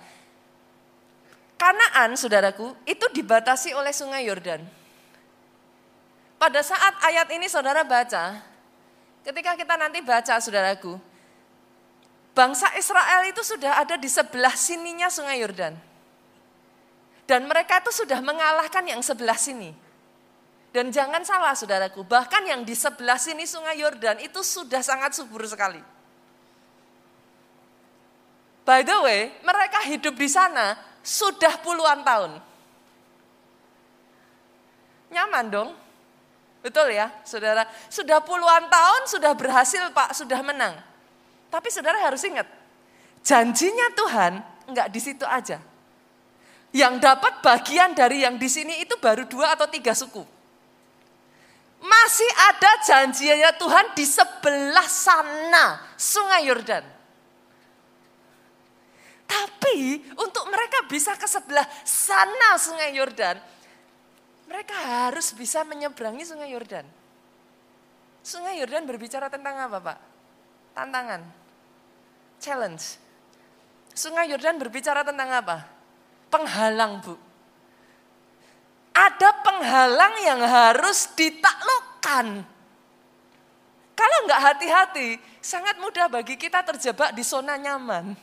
Kanaan, 1.59 2.15
saudaraku, 2.15 2.71
itu 2.87 3.03
dibatasi 3.11 3.75
oleh 3.75 3.91
sungai 3.91 4.31
Yordan. 4.31 4.63
Pada 6.39 6.63
saat 6.63 6.95
ayat 7.03 7.27
ini 7.35 7.51
saudara 7.51 7.83
baca, 7.83 8.39
ketika 9.27 9.59
kita 9.59 9.75
nanti 9.75 9.99
baca 9.99 10.39
saudaraku, 10.39 10.95
bangsa 12.31 12.71
Israel 12.79 13.27
itu 13.27 13.43
sudah 13.43 13.83
ada 13.83 13.99
di 13.99 14.07
sebelah 14.07 14.55
sininya 14.55 15.11
sungai 15.11 15.43
Yordan. 15.43 15.75
Dan 17.27 17.51
mereka 17.51 17.83
itu 17.83 17.91
sudah 17.91 18.23
mengalahkan 18.23 18.87
yang 18.87 19.03
sebelah 19.03 19.35
sini. 19.35 19.75
Dan 20.69 20.93
jangan 20.93 21.25
salah 21.25 21.57
saudaraku, 21.57 22.05
bahkan 22.05 22.45
yang 22.45 22.61
di 22.61 22.77
sebelah 22.77 23.17
sini 23.17 23.49
sungai 23.49 23.81
Yordan 23.81 24.21
itu 24.21 24.45
sudah 24.45 24.85
sangat 24.85 25.17
subur 25.17 25.41
sekali. 25.49 25.81
By 28.69 28.85
the 28.85 29.01
way, 29.01 29.33
mereka 29.41 29.81
hidup 29.89 30.13
di 30.13 30.29
sana 30.29 30.77
sudah 31.01 31.57
puluhan 31.65 32.05
tahun. 32.05 32.37
Nyaman 35.09 35.47
dong? 35.49 35.71
Betul 36.61 36.93
ya, 36.93 37.09
saudara? 37.25 37.65
Sudah 37.89 38.21
puluhan 38.21 38.69
tahun, 38.69 39.09
sudah 39.09 39.33
berhasil 39.33 39.89
Pak, 39.97 40.13
sudah 40.13 40.45
menang. 40.45 40.77
Tapi 41.49 41.73
saudara 41.73 41.97
harus 42.05 42.21
ingat, 42.29 42.45
janjinya 43.25 43.89
Tuhan 43.97 44.33
enggak 44.69 44.93
di 44.93 45.01
situ 45.01 45.25
aja. 45.25 45.65
Yang 46.77 46.95
dapat 47.01 47.41
bagian 47.41 47.97
dari 47.97 48.21
yang 48.21 48.37
di 48.37 48.53
sini 48.53 48.85
itu 48.85 49.01
baru 49.01 49.25
dua 49.25 49.57
atau 49.57 49.65
tiga 49.65 49.97
suku. 49.97 50.37
Masih 51.79 52.31
ada 52.51 52.73
janjinya 52.83 53.55
Tuhan 53.55 53.95
di 53.95 54.03
sebelah 54.03 54.89
sana, 54.91 55.79
sungai 55.95 56.51
Yordan. 56.51 56.85
Tapi 59.29 60.03
untuk 60.19 60.49
mereka 60.49 60.89
bisa 60.91 61.15
ke 61.15 61.29
sebelah 61.29 61.65
sana 61.87 62.59
sungai 62.59 62.97
Yordan, 62.97 63.39
mereka 64.49 64.75
harus 65.07 65.31
bisa 65.37 65.63
menyeberangi 65.63 66.25
sungai 66.27 66.51
Yordan. 66.51 66.87
Sungai 68.25 68.59
Yordan 68.59 68.89
berbicara 68.89 69.31
tentang 69.31 69.55
apa 69.69 69.79
Pak? 69.79 69.99
Tantangan, 70.75 71.23
challenge. 72.43 72.99
Sungai 73.95 74.27
Yordan 74.33 74.59
berbicara 74.59 75.07
tentang 75.07 75.31
apa? 75.31 75.79
penghalang 76.29 77.01
bu. 77.01 77.28
Ada 78.99 79.31
penghalang 79.47 80.15
yang 80.27 80.43
harus 80.43 81.07
ditaklukkan. 81.15 82.43
Kalau 83.95 84.19
nggak 84.27 84.43
hati-hati, 84.43 85.23
sangat 85.39 85.79
mudah 85.79 86.11
bagi 86.11 86.35
kita 86.35 86.67
terjebak 86.67 87.15
di 87.15 87.23
zona 87.23 87.55
nyaman. 87.55 88.19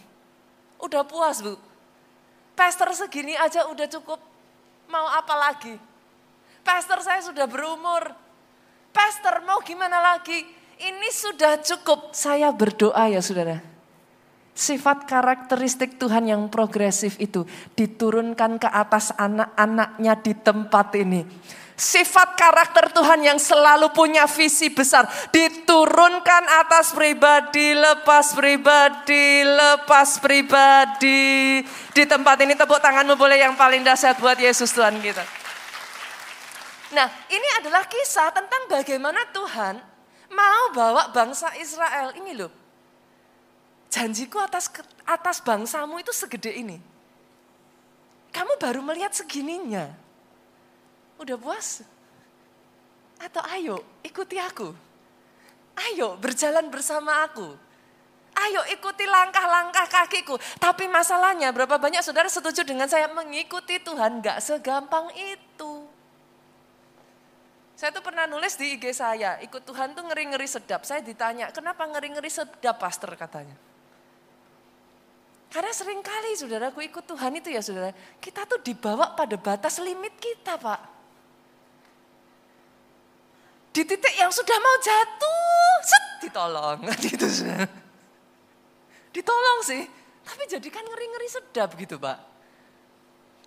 Udah 0.80 1.08
puas 1.08 1.40
bu. 1.40 1.56
Pastor 2.60 2.92
segini 2.92 3.40
aja 3.40 3.72
udah 3.72 3.88
cukup. 3.88 4.20
Mau 4.92 5.08
apa 5.08 5.36
lagi? 5.36 5.80
Pastor 6.64 7.00
saya 7.00 7.24
sudah 7.24 7.48
berumur. 7.48 8.12
Pastor 8.92 9.44
mau 9.48 9.64
gimana 9.64 10.00
lagi? 10.00 10.44
Ini 10.76 11.10
sudah 11.12 11.60
cukup. 11.64 12.12
Saya 12.12 12.52
berdoa 12.52 13.08
ya 13.08 13.24
saudara 13.24 13.75
Sifat 14.56 15.04
karakteristik 15.04 16.00
Tuhan 16.00 16.32
yang 16.32 16.48
progresif 16.48 17.20
itu 17.20 17.44
diturunkan 17.76 18.56
ke 18.56 18.72
atas 18.72 19.12
anak-anaknya 19.20 20.16
di 20.24 20.32
tempat 20.32 20.96
ini. 20.96 21.28
Sifat 21.76 22.40
karakter 22.40 22.88
Tuhan 22.96 23.20
yang 23.20 23.36
selalu 23.36 23.92
punya 23.92 24.24
visi 24.32 24.72
besar 24.72 25.12
diturunkan 25.36 26.48
atas 26.64 26.96
pribadi, 26.96 27.76
lepas 27.76 28.32
pribadi, 28.32 29.44
lepas 29.44 30.24
pribadi. 30.24 31.60
Di 31.92 32.04
tempat 32.08 32.40
ini 32.40 32.56
tepuk 32.56 32.80
tanganmu 32.80 33.20
boleh 33.20 33.36
yang 33.36 33.60
paling 33.60 33.84
dahsyat 33.84 34.16
buat 34.24 34.40
Yesus 34.40 34.72
Tuhan 34.72 35.04
kita. 35.04 35.28
Nah, 36.96 37.12
ini 37.28 37.48
adalah 37.60 37.84
kisah 37.92 38.32
tentang 38.32 38.72
bagaimana 38.72 39.20
Tuhan 39.36 39.84
mau 40.32 40.72
bawa 40.72 41.12
bangsa 41.12 41.52
Israel 41.60 42.16
ini 42.16 42.40
loh 42.40 42.65
janjiku 43.96 44.44
atas 44.44 44.68
atas 45.08 45.40
bangsamu 45.40 46.04
itu 46.04 46.12
segede 46.12 46.52
ini. 46.52 46.78
Kamu 48.36 48.60
baru 48.60 48.84
melihat 48.84 49.16
segininya. 49.16 49.96
Udah 51.16 51.40
puas? 51.40 51.88
Atau 53.16 53.40
ayo 53.48 53.80
ikuti 54.04 54.36
aku. 54.36 54.76
Ayo 55.80 56.20
berjalan 56.20 56.68
bersama 56.68 57.24
aku. 57.24 57.56
Ayo 58.36 58.68
ikuti 58.76 59.08
langkah-langkah 59.08 59.88
kakiku. 59.88 60.36
Tapi 60.60 60.92
masalahnya 60.92 61.56
berapa 61.56 61.80
banyak 61.80 62.04
saudara 62.04 62.28
setuju 62.28 62.68
dengan 62.68 62.92
saya 62.92 63.08
mengikuti 63.08 63.80
Tuhan 63.80 64.20
gak 64.20 64.44
segampang 64.44 65.08
itu. 65.16 65.88
Saya 67.80 67.96
tuh 67.96 68.04
pernah 68.04 68.28
nulis 68.28 68.60
di 68.60 68.76
IG 68.76 68.92
saya, 68.92 69.40
ikut 69.40 69.64
Tuhan 69.64 69.96
tuh 69.96 70.04
ngeri-ngeri 70.08 70.48
sedap. 70.48 70.84
Saya 70.84 71.04
ditanya, 71.04 71.52
kenapa 71.52 71.88
ngeri-ngeri 71.88 72.32
sedap 72.32 72.76
pastor 72.80 73.16
katanya. 73.16 73.56
Karena 75.56 75.72
sering 75.72 76.04
kali 76.04 76.36
saudaraku 76.36 76.84
ikut 76.84 77.08
Tuhan 77.08 77.40
itu 77.40 77.48
ya 77.48 77.64
saudara, 77.64 77.96
kita 78.20 78.44
tuh 78.44 78.60
dibawa 78.60 79.16
pada 79.16 79.40
batas 79.40 79.80
limit 79.80 80.12
kita 80.20 80.60
Pak. 80.60 80.82
Di 83.72 83.88
titik 83.88 84.20
yang 84.20 84.36
sudah 84.36 84.58
mau 84.60 84.76
jatuh, 84.84 85.72
set, 85.80 86.06
ditolong. 86.28 86.80
Gitu. 87.08 87.28
Ditolong 89.16 89.60
sih, 89.64 89.80
tapi 90.28 90.44
jadikan 90.44 90.84
ngeri-ngeri 90.84 91.28
sedap 91.32 91.72
gitu 91.80 91.96
Pak. 92.04 92.20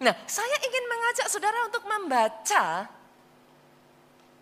Nah, 0.00 0.16
saya 0.24 0.56
ingin 0.64 0.84
mengajak 0.88 1.28
saudara 1.28 1.60
untuk 1.68 1.84
membaca 1.84 2.88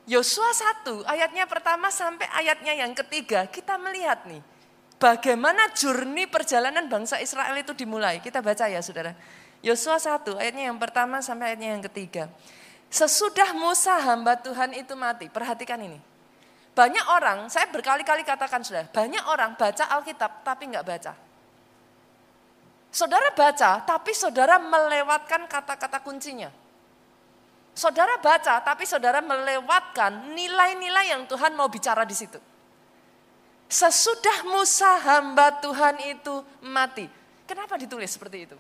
Yosua 0.07 0.55
1 0.55 1.03
ayatnya 1.03 1.51
pertama 1.51 1.91
sampai 1.91 2.31
ayatnya 2.31 2.79
yang 2.79 2.95
ketiga 2.95 3.51
kita 3.51 3.75
melihat 3.75 4.23
nih 4.31 4.39
bagaimana 4.97 5.73
journey 5.73 6.29
perjalanan 6.29 6.89
bangsa 6.89 7.21
Israel 7.21 7.57
itu 7.57 7.73
dimulai. 7.73 8.21
Kita 8.21 8.41
baca 8.41 8.69
ya 8.69 8.81
saudara. 8.81 9.17
Yosua 9.65 9.97
1 9.99 10.37
ayatnya 10.37 10.69
yang 10.69 10.79
pertama 10.79 11.25
sampai 11.25 11.55
ayatnya 11.55 11.75
yang 11.77 11.85
ketiga. 11.89 12.29
Sesudah 12.87 13.51
Musa 13.57 13.99
hamba 13.99 14.39
Tuhan 14.39 14.77
itu 14.77 14.95
mati. 14.95 15.27
Perhatikan 15.27 15.81
ini. 15.83 15.99
Banyak 16.77 17.09
orang, 17.09 17.49
saya 17.49 17.65
berkali-kali 17.73 18.21
katakan 18.21 18.61
sudah, 18.61 18.85
banyak 18.93 19.25
orang 19.33 19.57
baca 19.57 19.89
Alkitab 19.97 20.45
tapi 20.45 20.69
nggak 20.69 20.85
baca. 20.85 21.13
Saudara 22.93 23.33
baca, 23.33 23.81
tapi 23.81 24.13
saudara 24.13 24.61
melewatkan 24.61 25.49
kata-kata 25.49 26.05
kuncinya. 26.05 26.53
Saudara 27.73 28.21
baca, 28.21 28.61
tapi 28.61 28.85
saudara 28.85 29.25
melewatkan 29.25 30.37
nilai-nilai 30.37 31.17
yang 31.17 31.25
Tuhan 31.25 31.57
mau 31.57 31.69
bicara 31.69 32.05
di 32.05 32.13
situ. 32.13 32.41
Sesudah 33.67 34.47
Musa 34.47 34.99
hamba 35.03 35.51
Tuhan 35.59 35.99
itu 36.07 36.43
mati. 36.63 37.11
Kenapa 37.47 37.75
ditulis 37.75 38.15
seperti 38.15 38.47
itu? 38.47 38.59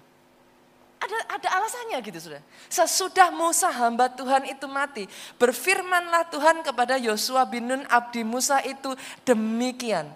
Ada, 0.97 1.39
ada 1.39 1.49
alasannya 1.61 1.99
gitu 2.03 2.19
sudah. 2.31 2.43
Sesudah 2.67 3.31
Musa 3.31 3.71
hamba 3.71 4.11
Tuhan 4.11 4.49
itu 4.49 4.67
mati, 4.67 5.05
berfirmanlah 5.39 6.27
Tuhan 6.33 6.65
kepada 6.67 6.99
Yosua 6.99 7.47
bin 7.47 7.71
Nun 7.71 7.83
abdi 7.87 8.27
Musa 8.27 8.59
itu 8.65 8.97
demikian. 9.23 10.11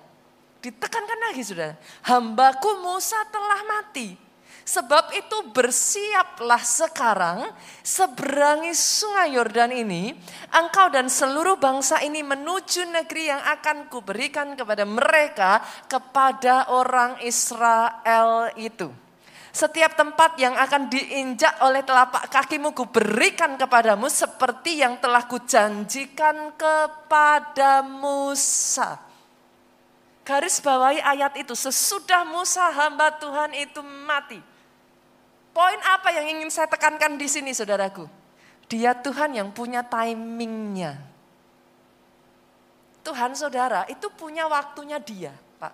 Ditekankan 0.61 1.21
lagi 1.31 1.43
sudah, 1.47 1.73
hambaku 2.05 2.83
Musa 2.83 3.17
telah 3.31 3.61
mati 3.65 4.30
Sebab 4.65 5.11
itu 5.17 5.51
bersiaplah 5.51 6.63
sekarang 6.63 7.49
seberangi 7.83 8.71
sungai 8.77 9.35
Yordan 9.35 9.75
ini, 9.75 10.15
engkau 10.55 10.87
dan 10.93 11.11
seluruh 11.11 11.59
bangsa 11.59 11.99
ini 12.07 12.23
menuju 12.23 12.87
negeri 12.87 13.35
yang 13.35 13.43
akan 13.43 13.91
kuberikan 13.91 14.55
kepada 14.55 14.87
mereka, 14.87 15.59
kepada 15.91 16.71
orang 16.71 17.19
Israel 17.27 18.55
itu. 18.55 18.93
Setiap 19.51 19.99
tempat 19.99 20.39
yang 20.39 20.55
akan 20.55 20.87
diinjak 20.87 21.59
oleh 21.67 21.83
telapak 21.83 22.31
kakimu 22.31 22.71
kuberikan 22.71 23.59
kepadamu 23.59 24.07
seperti 24.07 24.79
yang 24.79 25.03
telah 25.03 25.27
kujanjikan 25.27 26.55
kepada 26.55 27.83
Musa. 27.83 29.03
Garis 30.23 30.63
bawahi 30.63 31.03
ayat 31.03 31.35
itu, 31.43 31.59
sesudah 31.59 32.23
Musa 32.23 32.71
hamba 32.71 33.11
Tuhan 33.19 33.51
itu 33.59 33.83
mati. 33.83 34.50
Poin 35.61 35.77
apa 35.85 36.09
yang 36.09 36.25
ingin 36.25 36.49
saya 36.49 36.73
tekankan 36.73 37.21
di 37.21 37.29
sini 37.29 37.53
saudaraku? 37.53 38.09
Dia 38.65 38.97
Tuhan 38.97 39.37
yang 39.37 39.53
punya 39.53 39.85
timingnya. 39.85 40.97
Tuhan 43.05 43.37
saudara 43.37 43.85
itu 43.93 44.09
punya 44.17 44.49
waktunya 44.49 44.97
dia 44.97 45.37
Pak. 45.61 45.73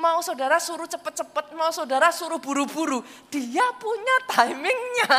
Mau 0.00 0.24
saudara 0.24 0.56
suruh 0.56 0.88
cepet-cepet, 0.88 1.52
mau 1.52 1.68
saudara 1.68 2.08
suruh 2.16 2.40
buru-buru. 2.40 3.04
Dia 3.28 3.76
punya 3.76 4.16
timingnya. 4.24 5.12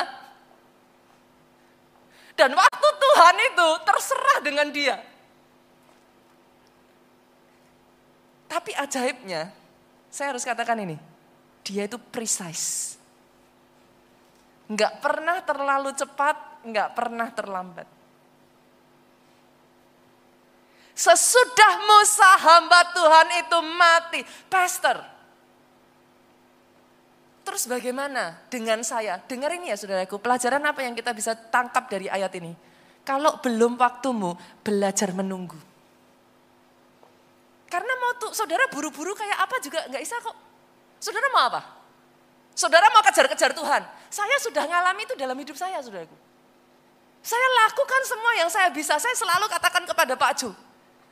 Dan 2.34 2.58
waktu 2.58 2.90
Tuhan 2.90 3.36
itu 3.54 3.68
terserah 3.86 4.38
dengan 4.42 4.68
dia. 4.74 4.98
Tapi 8.50 8.74
ajaibnya, 8.74 9.54
saya 10.10 10.34
harus 10.34 10.42
katakan 10.42 10.82
ini, 10.82 10.98
dia 11.62 11.86
itu 11.86 12.02
precise. 12.02 12.95
Enggak 14.66 14.98
pernah 14.98 15.38
terlalu 15.46 15.94
cepat, 15.94 16.66
enggak 16.66 16.90
pernah 16.98 17.28
terlambat. 17.30 17.88
Sesudah 20.96 21.74
Musa 21.84 22.32
hamba 22.40 22.82
Tuhan 22.96 23.28
itu 23.44 23.60
mati, 23.76 24.22
pastor. 24.48 24.98
Terus 27.46 27.70
bagaimana 27.70 28.42
dengan 28.50 28.82
saya? 28.82 29.22
Dengar 29.22 29.54
ini 29.54 29.70
ya 29.70 29.78
saudaraku, 29.78 30.18
pelajaran 30.18 30.66
apa 30.66 30.82
yang 30.82 30.98
kita 30.98 31.14
bisa 31.14 31.38
tangkap 31.38 31.86
dari 31.86 32.10
ayat 32.10 32.34
ini? 32.42 32.56
Kalau 33.06 33.38
belum 33.38 33.78
waktumu, 33.78 34.34
belajar 34.66 35.14
menunggu. 35.14 35.60
Karena 37.70 37.94
mau 38.02 38.18
tuh 38.18 38.34
saudara 38.34 38.66
buru-buru 38.72 39.14
kayak 39.14 39.36
apa 39.36 39.56
juga 39.62 39.86
nggak 39.92 40.02
bisa 40.02 40.18
kok. 40.24 40.38
Saudara 40.98 41.28
mau 41.30 41.44
apa? 41.54 41.62
Saudara 42.56 42.88
mau 42.90 43.04
kejar-kejar 43.04 43.52
Tuhan. 43.52 43.84
Saya 44.10 44.38
sudah 44.42 44.64
ngalami 44.66 45.04
itu 45.04 45.16
dalam 45.18 45.38
hidup 45.38 45.58
saya, 45.58 45.82
saudaraku. 45.82 46.16
Saya 47.26 47.48
lakukan 47.66 48.02
semua 48.06 48.34
yang 48.38 48.50
saya 48.54 48.70
bisa. 48.70 49.02
Saya 49.02 49.18
selalu 49.18 49.50
katakan 49.50 49.82
kepada 49.82 50.14
Pak 50.14 50.32
Ju. 50.38 50.54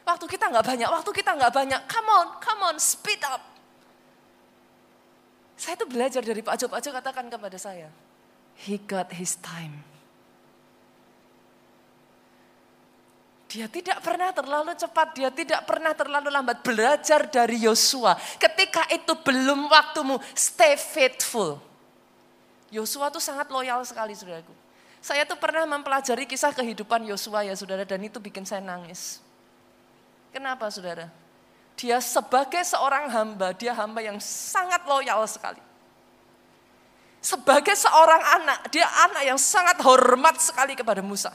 Waktu 0.06 0.26
kita 0.30 0.52
nggak 0.52 0.66
banyak, 0.68 0.90
waktu 0.92 1.12
kita 1.16 1.32
nggak 1.34 1.54
banyak. 1.54 1.82
Come 1.90 2.10
on, 2.12 2.28
come 2.38 2.62
on, 2.70 2.76
speed 2.78 3.24
up. 3.26 3.42
Saya 5.58 5.74
itu 5.80 5.90
belajar 5.90 6.22
dari 6.22 6.46
Pak 6.46 6.56
Jo. 6.60 6.70
Pak 6.70 6.86
Jo 6.86 6.94
katakan 6.94 7.26
kepada 7.34 7.58
saya, 7.58 7.90
he 8.62 8.78
got 8.78 9.10
his 9.10 9.40
time. 9.42 9.82
Dia 13.50 13.70
tidak 13.70 14.02
pernah 14.02 14.34
terlalu 14.34 14.74
cepat, 14.74 15.08
dia 15.14 15.30
tidak 15.30 15.62
pernah 15.70 15.94
terlalu 15.94 16.30
lambat. 16.34 16.66
Belajar 16.66 17.30
dari 17.30 17.62
Yosua. 17.62 18.18
Ketika 18.42 18.90
itu 18.90 19.14
belum 19.22 19.70
waktumu, 19.70 20.18
stay 20.34 20.74
faithful. 20.74 21.73
Yosua 22.74 23.14
itu 23.14 23.22
sangat 23.22 23.54
loyal 23.54 23.86
sekali, 23.86 24.18
saudaraku. 24.18 24.50
Saya 24.98 25.30
tuh 25.30 25.38
pernah 25.38 25.62
mempelajari 25.70 26.26
kisah 26.26 26.50
kehidupan 26.58 27.06
Yosua 27.06 27.46
ya, 27.46 27.54
saudara, 27.54 27.86
dan 27.86 28.02
itu 28.02 28.18
bikin 28.18 28.42
saya 28.50 28.66
nangis. 28.66 29.22
Kenapa, 30.34 30.66
saudara? 30.74 31.14
Dia 31.78 32.02
sebagai 32.02 32.66
seorang 32.66 33.14
hamba, 33.14 33.54
dia 33.54 33.78
hamba 33.78 34.02
yang 34.02 34.18
sangat 34.18 34.82
loyal 34.90 35.22
sekali. 35.30 35.62
Sebagai 37.22 37.78
seorang 37.78 38.20
anak, 38.42 38.60
dia 38.74 38.90
anak 39.06 39.24
yang 39.24 39.38
sangat 39.38 39.78
hormat 39.86 40.42
sekali 40.42 40.74
kepada 40.74 41.06
Musa. 41.06 41.30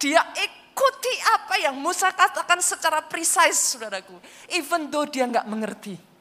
Dia 0.00 0.18
ikuti 0.34 1.14
apa 1.30 1.60
yang 1.60 1.76
Musa 1.78 2.10
katakan 2.10 2.58
secara 2.58 3.04
precise, 3.04 3.76
saudaraku. 3.76 4.16
Even 4.50 4.88
though 4.88 5.06
dia 5.06 5.28
nggak 5.28 5.46
mengerti. 5.46 6.11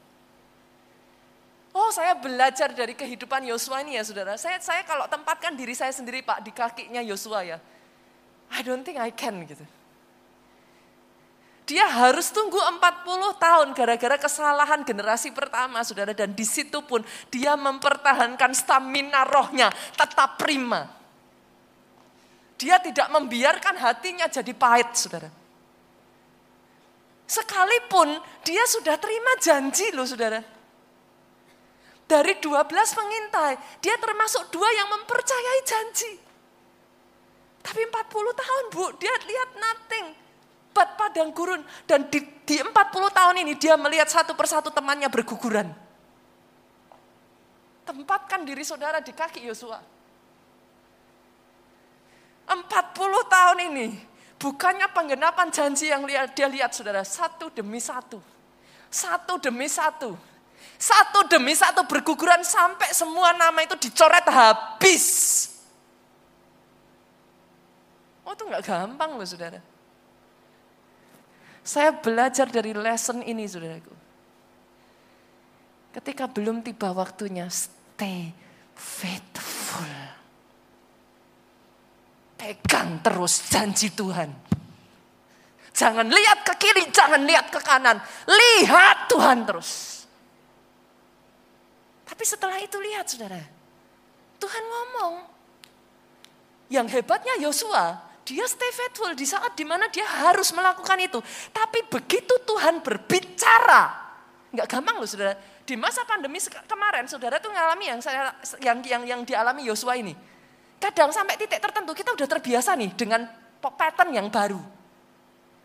Oh 1.72 1.88
saya 1.96 2.12
belajar 2.20 2.76
dari 2.76 2.92
kehidupan 2.92 3.48
Yosua 3.48 3.80
ini 3.80 3.96
ya 3.96 4.04
saudara. 4.04 4.36
Saya, 4.36 4.60
saya 4.60 4.84
kalau 4.84 5.08
tempatkan 5.08 5.56
diri 5.56 5.72
saya 5.72 5.96
sendiri 5.96 6.20
pak 6.20 6.44
di 6.44 6.52
kakinya 6.52 7.00
Yosua 7.00 7.48
ya. 7.48 7.58
I 8.52 8.60
don't 8.60 8.84
think 8.84 9.00
I 9.00 9.16
can 9.16 9.48
gitu. 9.48 9.64
Dia 11.72 11.88
harus 11.88 12.36
tunggu 12.36 12.60
40 12.60 13.40
tahun 13.40 13.68
gara-gara 13.72 14.20
kesalahan 14.20 14.84
generasi 14.84 15.32
pertama 15.32 15.80
saudara. 15.88 16.12
Dan 16.12 16.36
di 16.36 16.44
situ 16.44 16.84
pun 16.84 17.00
dia 17.32 17.56
mempertahankan 17.56 18.52
stamina 18.52 19.24
rohnya 19.24 19.72
tetap 19.96 20.36
prima. 20.36 20.92
Dia 22.60 22.76
tidak 22.84 23.08
membiarkan 23.16 23.80
hatinya 23.80 24.28
jadi 24.28 24.52
pahit, 24.52 24.92
saudara. 24.94 25.32
Sekalipun 27.24 28.20
dia 28.44 28.68
sudah 28.68 29.00
terima 29.00 29.40
janji 29.40 29.96
loh, 29.96 30.04
saudara. 30.04 30.44
Dari 32.12 32.36
12 32.44 32.68
pengintai, 32.76 33.56
dia 33.80 33.96
termasuk 33.96 34.52
dua 34.52 34.68
yang 34.76 34.92
mempercayai 35.00 35.62
janji. 35.64 36.12
Tapi 37.64 37.88
40 37.88 38.36
tahun 38.36 38.64
bu, 38.68 38.86
dia 39.00 39.16
lihat 39.16 39.50
nothing. 39.56 40.08
But 40.76 41.00
padang 41.00 41.32
gurun. 41.32 41.64
Dan 41.88 42.12
di, 42.12 42.20
di 42.44 42.60
40 42.60 42.68
tahun 43.16 43.36
ini 43.48 43.56
dia 43.56 43.80
melihat 43.80 44.12
satu 44.12 44.36
persatu 44.36 44.68
temannya 44.76 45.08
berguguran. 45.08 45.72
Tempatkan 47.88 48.44
diri 48.44 48.68
saudara 48.68 49.00
di 49.00 49.16
kaki 49.16 49.48
Yosua. 49.48 49.80
40 52.52 52.68
tahun 53.32 53.58
ini 53.72 53.88
bukannya 54.36 54.92
penggenapan 54.92 55.48
janji 55.48 55.88
yang 55.88 56.04
dia 56.36 56.52
lihat 56.52 56.76
saudara, 56.76 57.08
satu 57.08 57.48
demi 57.56 57.80
satu. 57.80 58.20
Satu 58.92 59.40
demi 59.40 59.72
satu. 59.72 60.31
Satu 60.82 61.30
demi 61.30 61.54
satu 61.54 61.86
berguguran 61.86 62.42
sampai 62.42 62.90
semua 62.90 63.38
nama 63.38 63.62
itu 63.62 63.78
dicoret 63.78 64.26
habis. 64.26 65.06
Oh 68.26 68.34
itu 68.34 68.42
nggak 68.50 68.66
gampang 68.66 69.14
loh 69.14 69.22
saudara. 69.22 69.62
Saya 71.62 71.94
belajar 71.94 72.50
dari 72.50 72.74
lesson 72.74 73.22
ini 73.22 73.46
saudaraku. 73.46 73.94
Ketika 75.94 76.26
belum 76.26 76.66
tiba 76.66 76.90
waktunya, 76.98 77.46
stay 77.46 78.34
faithful. 78.74 79.86
Pegang 82.42 83.06
terus 83.06 83.46
janji 83.54 83.94
Tuhan. 83.94 84.34
Jangan 85.78 86.10
lihat 86.10 86.42
ke 86.42 86.54
kiri, 86.58 86.90
jangan 86.90 87.22
lihat 87.22 87.54
ke 87.54 87.62
kanan. 87.62 88.02
Lihat 88.26 89.14
Tuhan 89.14 89.46
terus. 89.46 90.01
Tapi 92.12 92.24
setelah 92.28 92.60
itu 92.60 92.76
lihat 92.76 93.08
saudara. 93.08 93.40
Tuhan 94.36 94.64
ngomong. 94.68 95.14
Yang 96.68 97.00
hebatnya 97.00 97.40
Yosua, 97.40 98.00
dia 98.28 98.44
stay 98.48 98.72
faithful 98.76 99.16
di 99.16 99.24
saat 99.24 99.56
di 99.56 99.64
mana 99.64 99.88
dia 99.88 100.04
harus 100.04 100.52
melakukan 100.52 101.00
itu. 101.00 101.20
Tapi 101.56 101.88
begitu 101.88 102.36
Tuhan 102.44 102.84
berbicara, 102.84 103.96
nggak 104.52 104.68
gampang 104.68 105.00
loh 105.00 105.08
saudara. 105.08 105.36
Di 105.64 105.80
masa 105.80 106.04
pandemi 106.04 106.40
kemarin, 106.68 107.08
saudara 107.08 107.40
tuh 107.40 107.52
ngalami 107.52 107.92
yang 107.96 108.00
saya 108.04 108.36
yang 108.60 108.84
yang 108.84 109.04
yang 109.08 109.22
dialami 109.24 109.68
Yosua 109.68 109.96
ini. 109.96 110.12
Kadang 110.82 111.14
sampai 111.16 111.38
titik 111.40 111.62
tertentu 111.62 111.96
kita 111.96 112.12
udah 112.12 112.28
terbiasa 112.28 112.76
nih 112.76 112.92
dengan 112.98 113.24
pattern 113.62 114.12
yang 114.12 114.28
baru. 114.28 114.60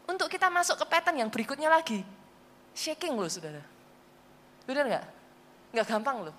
Untuk 0.06 0.30
kita 0.30 0.46
masuk 0.46 0.78
ke 0.78 0.86
pattern 0.86 1.26
yang 1.26 1.30
berikutnya 1.32 1.66
lagi, 1.66 2.06
shaking 2.74 3.18
loh 3.18 3.26
saudara. 3.26 3.62
Benar 4.66 4.84
nggak? 4.86 5.15
Nggak 5.76 5.92
gampang 5.92 6.24
loh. 6.24 6.36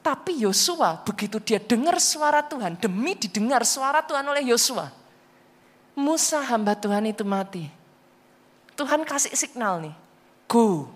Tapi 0.00 0.40
Yosua 0.40 1.04
begitu 1.04 1.36
dia 1.36 1.60
dengar 1.60 2.00
suara 2.00 2.40
Tuhan, 2.40 2.80
demi 2.80 3.12
didengar 3.12 3.60
suara 3.68 4.00
Tuhan 4.00 4.24
oleh 4.24 4.48
Yosua. 4.48 4.88
Musa 5.92 6.40
hamba 6.40 6.72
Tuhan 6.72 7.04
itu 7.12 7.28
mati. 7.28 7.68
Tuhan 8.72 9.04
kasih 9.04 9.36
signal 9.36 9.84
nih, 9.84 9.94
go. 10.48 10.88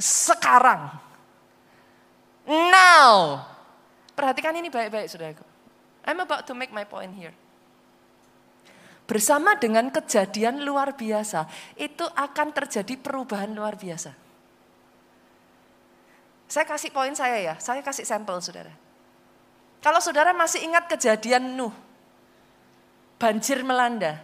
Sekarang. 0.00 0.96
Now. 2.48 3.44
Perhatikan 4.16 4.56
ini 4.56 4.72
baik-baik 4.72 5.06
saudaraku. 5.06 5.44
I'm 6.08 6.18
about 6.24 6.48
to 6.48 6.56
make 6.56 6.72
my 6.72 6.88
point 6.88 7.12
here. 7.12 7.36
Bersama 9.04 9.54
dengan 9.60 9.92
kejadian 9.92 10.64
luar 10.64 10.96
biasa, 10.96 11.44
itu 11.76 12.02
akan 12.02 12.48
terjadi 12.56 12.96
perubahan 12.96 13.52
luar 13.52 13.76
biasa. 13.76 14.23
Saya 16.48 16.68
kasih 16.68 16.92
poin 16.92 17.12
saya 17.16 17.40
ya, 17.40 17.54
saya 17.58 17.80
kasih 17.80 18.04
sampel 18.04 18.38
saudara. 18.38 18.70
Kalau 19.80 20.00
saudara 20.00 20.32
masih 20.32 20.64
ingat 20.64 20.88
kejadian 20.88 21.56
Nuh, 21.56 21.72
banjir 23.20 23.60
melanda. 23.60 24.20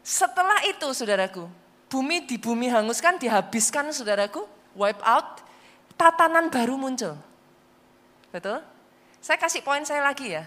Setelah 0.00 0.64
itu 0.64 0.86
saudaraku, 0.92 1.50
bumi 1.92 2.24
di 2.24 2.38
bumi 2.38 2.70
hanguskan, 2.70 3.18
dihabiskan 3.18 3.90
saudaraku, 3.90 4.46
wipe 4.78 5.02
out, 5.02 5.42
tatanan 5.98 6.48
baru 6.48 6.78
muncul. 6.78 7.18
Betul? 8.30 8.60
Saya 9.20 9.40
kasih 9.40 9.64
poin 9.64 9.82
saya 9.82 10.04
lagi 10.04 10.30
ya. 10.36 10.44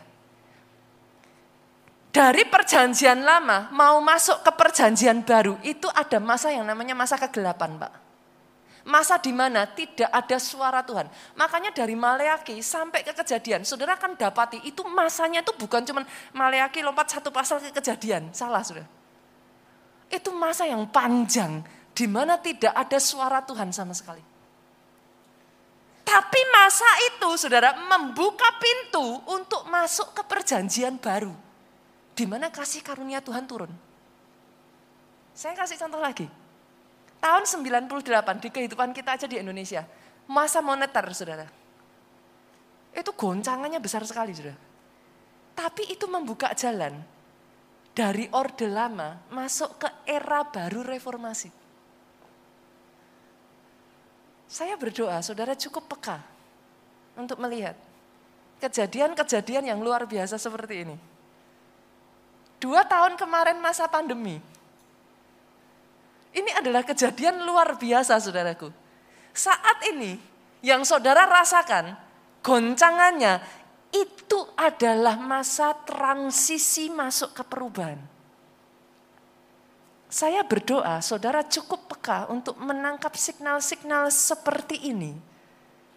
Dari 2.09 2.41
perjanjian 2.49 3.21
lama 3.21 3.69
mau 3.69 4.01
masuk 4.01 4.41
ke 4.41 4.51
perjanjian 4.57 5.21
baru 5.21 5.61
itu 5.61 5.85
ada 5.93 6.17
masa 6.17 6.49
yang 6.49 6.65
namanya 6.65 6.97
masa 6.97 7.21
kegelapan, 7.21 7.77
Pak. 7.77 8.08
Masa 8.89 9.21
di 9.21 9.29
mana 9.29 9.69
tidak 9.69 10.09
ada 10.09 10.41
suara 10.41 10.81
Tuhan. 10.81 11.05
Makanya 11.37 11.69
dari 11.69 11.93
Maleaki 11.93 12.57
sampai 12.65 13.05
ke 13.05 13.13
kejadian, 13.13 13.61
saudara 13.61 13.93
akan 13.93 14.17
dapati 14.17 14.65
itu 14.65 14.81
masanya 14.89 15.45
itu 15.45 15.53
bukan 15.53 15.85
cuma 15.85 16.01
Maleaki 16.33 16.81
lompat 16.81 17.13
satu 17.13 17.29
pasal 17.29 17.61
ke 17.61 17.69
kejadian. 17.69 18.33
Salah, 18.33 18.65
saudara. 18.65 18.89
Itu 20.09 20.33
masa 20.33 20.65
yang 20.65 20.89
panjang, 20.89 21.61
di 21.93 22.09
mana 22.09 22.41
tidak 22.41 22.73
ada 22.73 22.97
suara 22.97 23.45
Tuhan 23.45 23.69
sama 23.69 23.93
sekali. 23.93 24.25
Tapi 26.01 26.41
masa 26.49 26.89
itu, 27.13 27.29
saudara, 27.37 27.77
membuka 27.77 28.49
pintu 28.57 29.21
untuk 29.29 29.69
masuk 29.69 30.17
ke 30.17 30.25
perjanjian 30.25 30.97
baru 30.97 31.37
di 32.17 32.25
mana 32.25 32.49
kasih 32.49 32.81
karunia 32.81 33.21
Tuhan 33.21 33.45
turun. 33.45 33.69
Saya 35.37 35.53
kasih 35.53 35.77
contoh 35.77 36.01
lagi. 36.01 36.25
Tahun 37.19 37.43
98 37.43 38.43
di 38.43 38.49
kehidupan 38.49 38.95
kita 38.95 39.19
aja 39.19 39.27
di 39.27 39.39
Indonesia. 39.39 39.83
Masa 40.27 40.63
moneter, 40.63 41.03
saudara. 41.11 41.47
Itu 42.95 43.11
goncangannya 43.11 43.83
besar 43.83 44.07
sekali, 44.07 44.31
saudara. 44.31 44.55
Tapi 45.59 45.91
itu 45.91 46.07
membuka 46.07 46.55
jalan 46.55 46.95
dari 47.91 48.31
orde 48.31 48.71
lama 48.71 49.19
masuk 49.27 49.83
ke 49.83 49.89
era 50.07 50.47
baru 50.47 50.87
reformasi. 50.87 51.51
Saya 54.47 54.79
berdoa, 54.79 55.19
saudara 55.19 55.53
cukup 55.53 55.91
peka 55.91 56.23
untuk 57.19 57.37
melihat 57.43 57.75
kejadian-kejadian 58.63 59.67
yang 59.75 59.79
luar 59.83 60.07
biasa 60.07 60.39
seperti 60.39 60.87
ini. 60.87 60.97
Dua 62.59 62.83
tahun 62.83 63.15
kemarin 63.15 63.59
masa 63.59 63.87
pandemi. 63.87 64.39
Ini 66.29 66.61
adalah 66.61 66.85
kejadian 66.85 67.41
luar 67.41 67.77
biasa 67.77 68.21
saudaraku. 68.21 68.69
Saat 69.33 69.81
ini 69.89 70.19
yang 70.61 70.85
saudara 70.85 71.25
rasakan 71.25 71.97
goncangannya 72.45 73.41
itu 73.89 74.39
adalah 74.53 75.17
masa 75.17 75.73
transisi 75.87 76.93
masuk 76.93 77.33
ke 77.33 77.43
perubahan. 77.45 77.97
Saya 80.09 80.41
berdoa 80.41 81.01
saudara 81.05 81.45
cukup 81.45 81.85
peka 81.93 82.29
untuk 82.33 82.57
menangkap 82.57 83.13
signal-signal 83.13 84.09
seperti 84.09 84.89
ini. 84.89 85.13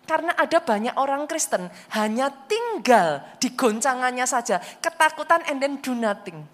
Karena 0.05 0.37
ada 0.37 0.61
banyak 0.61 0.99
orang 1.01 1.25
Kristen 1.25 1.73
hanya 1.97 2.29
tinggal 2.45 3.25
di 3.41 3.55
goncangannya 3.57 4.27
saja, 4.29 4.61
ketakutan 4.85 5.41
and 5.49 5.65
then 5.65 5.81
do 5.81 5.97
nothing. 5.97 6.45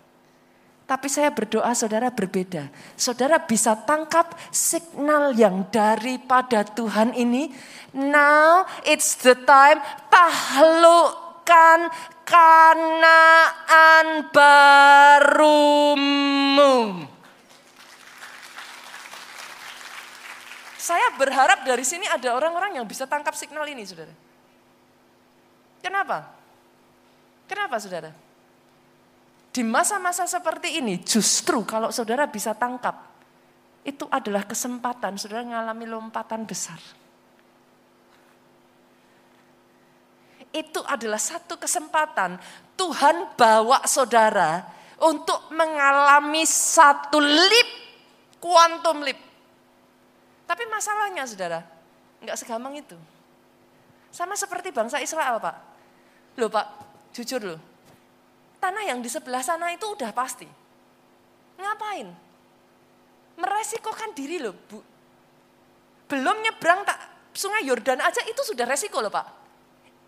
Tapi 0.89 1.05
saya 1.13 1.29
berdoa 1.29 1.69
saudara 1.77 2.09
berbeda. 2.09 2.73
Saudara 2.97 3.37
bisa 3.37 3.77
tangkap 3.77 4.33
signal 4.49 5.37
yang 5.37 5.69
daripada 5.69 6.65
Tuhan 6.65 7.13
ini. 7.13 7.53
Now 7.93 8.65
it's 8.89 9.21
the 9.21 9.37
time 9.37 9.85
tahlukkan 10.09 11.93
kanaan 12.25 14.33
barumu. 14.33 16.25
Saya 20.81 21.13
berharap 21.21 21.69
dari 21.69 21.85
sini 21.85 22.09
ada 22.09 22.33
orang-orang 22.33 22.81
yang 22.81 22.89
bisa 22.89 23.05
tangkap 23.05 23.37
signal 23.37 23.69
ini, 23.69 23.85
saudara. 23.85 24.17
Kenapa? 25.85 26.33
Kenapa, 27.45 27.77
saudara? 27.77 28.28
Di 29.59 29.67
masa-masa 29.67 30.23
seperti 30.31 30.79
ini, 30.79 31.03
justru 31.03 31.67
kalau 31.67 31.91
saudara 31.91 32.31
bisa 32.31 32.55
tangkap, 32.55 32.95
itu 33.83 34.07
adalah 34.07 34.47
kesempatan 34.47 35.19
saudara 35.19 35.43
mengalami 35.43 35.83
lompatan 35.91 36.47
besar. 36.47 36.79
Itu 40.55 40.79
adalah 40.87 41.19
satu 41.19 41.59
kesempatan 41.59 42.39
Tuhan 42.79 43.35
bawa 43.35 43.83
saudara 43.83 44.63
untuk 45.03 45.51
mengalami 45.51 46.47
satu 46.47 47.19
leap, 47.19 47.71
quantum 48.39 49.03
leap 49.03 49.29
tapi 50.49 50.65
masalahnya 50.65 51.29
saudara, 51.29 51.61
nggak 52.25 52.41
segampang 52.41 52.81
itu. 52.81 52.97
Sama 54.09 54.33
seperti 54.33 54.73
bangsa 54.73 54.97
Israel 54.97 55.37
Pak. 55.37 55.57
Loh 56.41 56.49
Pak, 56.49 56.67
jujur 57.13 57.45
loh. 57.45 57.61
Tanah 58.59 58.83
yang 58.83 58.99
di 58.99 59.11
sebelah 59.11 59.43
sana 59.43 59.71
itu 59.71 59.87
udah 59.87 60.11
pasti. 60.11 60.47
Ngapain? 61.59 62.11
Meresikokan 63.39 64.11
diri 64.15 64.43
loh 64.43 64.55
Bu. 64.55 64.79
Belum 66.11 66.37
nyebrang 66.43 66.83
tak 66.83 66.99
sungai 67.31 67.63
Yordan 67.63 68.03
aja 68.03 68.19
itu 68.27 68.43
sudah 68.43 68.67
resiko 68.67 68.99
loh 68.99 69.15
Pak. 69.15 69.27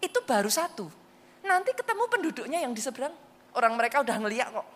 Itu 0.03 0.27
baru 0.27 0.51
satu. 0.51 0.91
Nanti 1.47 1.71
ketemu 1.73 2.05
penduduknya 2.11 2.59
yang 2.63 2.75
di 2.75 2.83
seberang. 2.83 3.15
Orang 3.55 3.79
mereka 3.79 4.03
udah 4.03 4.17
ngeliat 4.19 4.49
kok. 4.51 4.69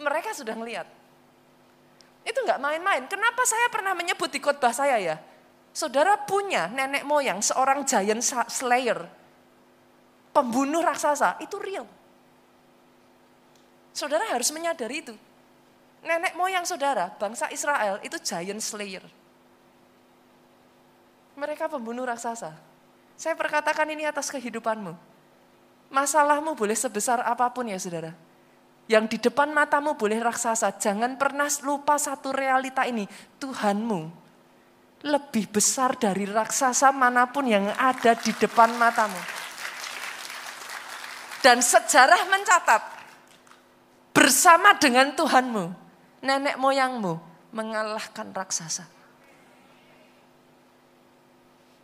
Mereka 0.00 0.32
sudah 0.32 0.56
ngeliat. 0.56 0.88
Itu 2.22 2.38
nggak 2.40 2.60
main-main. 2.62 3.04
Kenapa 3.10 3.42
saya 3.44 3.68
pernah 3.68 3.92
menyebut 3.92 4.30
di 4.30 4.40
khotbah 4.40 4.72
saya 4.72 4.96
ya? 4.96 5.16
Saudara 5.72 6.20
punya 6.20 6.68
nenek 6.68 7.02
moyang 7.08 7.40
seorang 7.40 7.84
giant 7.88 8.20
slayer. 8.48 9.08
Pembunuh 10.32 10.80
raksasa, 10.80 11.36
itu 11.40 11.56
real. 11.60 11.84
Saudara 13.92 14.24
harus 14.32 14.48
menyadari 14.52 15.04
itu. 15.04 15.14
Nenek 16.02 16.34
moyang 16.34 16.66
saudara, 16.66 17.12
bangsa 17.14 17.46
Israel 17.54 18.02
itu 18.02 18.18
giant 18.18 18.58
slayer. 18.58 19.04
Mereka 21.38 21.70
pembunuh 21.70 22.02
raksasa. 22.08 22.52
Saya 23.14 23.38
perkatakan 23.38 23.86
ini 23.92 24.08
atas 24.08 24.32
kehidupanmu. 24.32 24.92
Masalahmu 25.92 26.56
boleh 26.58 26.74
sebesar 26.74 27.22
apa 27.22 27.46
pun 27.52 27.68
ya 27.68 27.78
saudara 27.78 28.16
yang 28.90 29.06
di 29.06 29.16
depan 29.16 29.54
matamu 29.54 29.94
boleh 29.94 30.18
raksasa, 30.18 30.74
jangan 30.74 31.14
pernah 31.14 31.46
lupa 31.62 31.94
satu 31.96 32.34
realita 32.34 32.82
ini, 32.82 33.06
Tuhanmu 33.38 34.22
lebih 35.02 35.50
besar 35.50 35.98
dari 35.98 36.30
raksasa 36.30 36.94
mana 36.94 37.26
pun 37.26 37.42
yang 37.46 37.66
ada 37.74 38.14
di 38.14 38.30
depan 38.38 38.70
matamu. 38.78 39.18
Dan 41.42 41.58
sejarah 41.58 42.30
mencatat, 42.30 42.82
bersama 44.12 44.76
dengan 44.76 45.12
Tuhanmu, 45.16 45.64
nenek 46.22 46.56
moyangmu 46.56 47.18
mengalahkan 47.52 48.32
raksasa. 48.32 48.88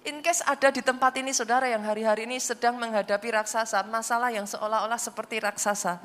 In 0.08 0.24
case 0.24 0.40
ada 0.48 0.72
di 0.72 0.80
tempat 0.80 1.20
ini 1.20 1.36
saudara 1.36 1.68
yang 1.68 1.84
hari-hari 1.84 2.24
ini 2.24 2.40
sedang 2.40 2.80
menghadapi 2.80 3.28
raksasa, 3.28 3.84
masalah 3.92 4.32
yang 4.32 4.48
seolah-olah 4.48 4.96
seperti 4.96 5.36
raksasa. 5.42 6.00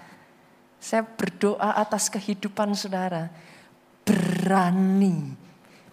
Saya 0.83 1.07
berdoa 1.07 1.79
atas 1.79 2.11
kehidupan 2.11 2.75
saudara. 2.75 3.31
Berani 4.03 5.43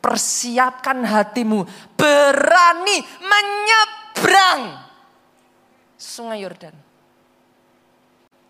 Persiapkan 0.01 1.05
hatimu. 1.05 1.69
Berani 1.93 3.05
menyeberang 3.21 4.81
sungai 6.01 6.41
Yordan. 6.41 6.73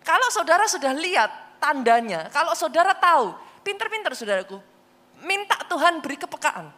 Kalau 0.01 0.31
saudara 0.31 0.63
sudah 0.71 0.95
lihat 0.95 1.29
tandanya, 1.61 2.33
kalau 2.33 2.57
saudara 2.57 2.97
tahu, 2.97 3.37
pinter-pinter 3.61 4.17
saudaraku, 4.17 4.57
minta 5.21 5.61
Tuhan 5.69 6.01
beri 6.01 6.17
kepekaan. 6.17 6.73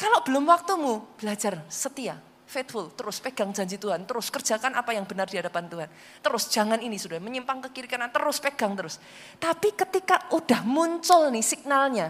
Kalau 0.00 0.24
belum 0.24 0.48
waktumu, 0.48 1.04
belajar 1.20 1.60
setia, 1.68 2.16
faithful, 2.48 2.88
terus 2.96 3.20
pegang 3.20 3.52
janji 3.52 3.76
Tuhan, 3.76 4.08
terus 4.08 4.32
kerjakan 4.32 4.72
apa 4.72 4.96
yang 4.96 5.04
benar 5.04 5.28
di 5.28 5.36
hadapan 5.36 5.68
Tuhan. 5.68 5.88
Terus 6.24 6.48
jangan 6.48 6.80
ini 6.80 6.96
sudah 6.96 7.20
menyimpang 7.20 7.60
ke 7.68 7.68
kiri 7.76 7.88
kanan, 7.90 8.08
terus 8.08 8.40
pegang 8.40 8.72
terus. 8.72 8.96
Tapi 9.36 9.76
ketika 9.76 10.32
udah 10.32 10.64
muncul 10.64 11.28
nih 11.28 11.44
signalnya, 11.44 12.08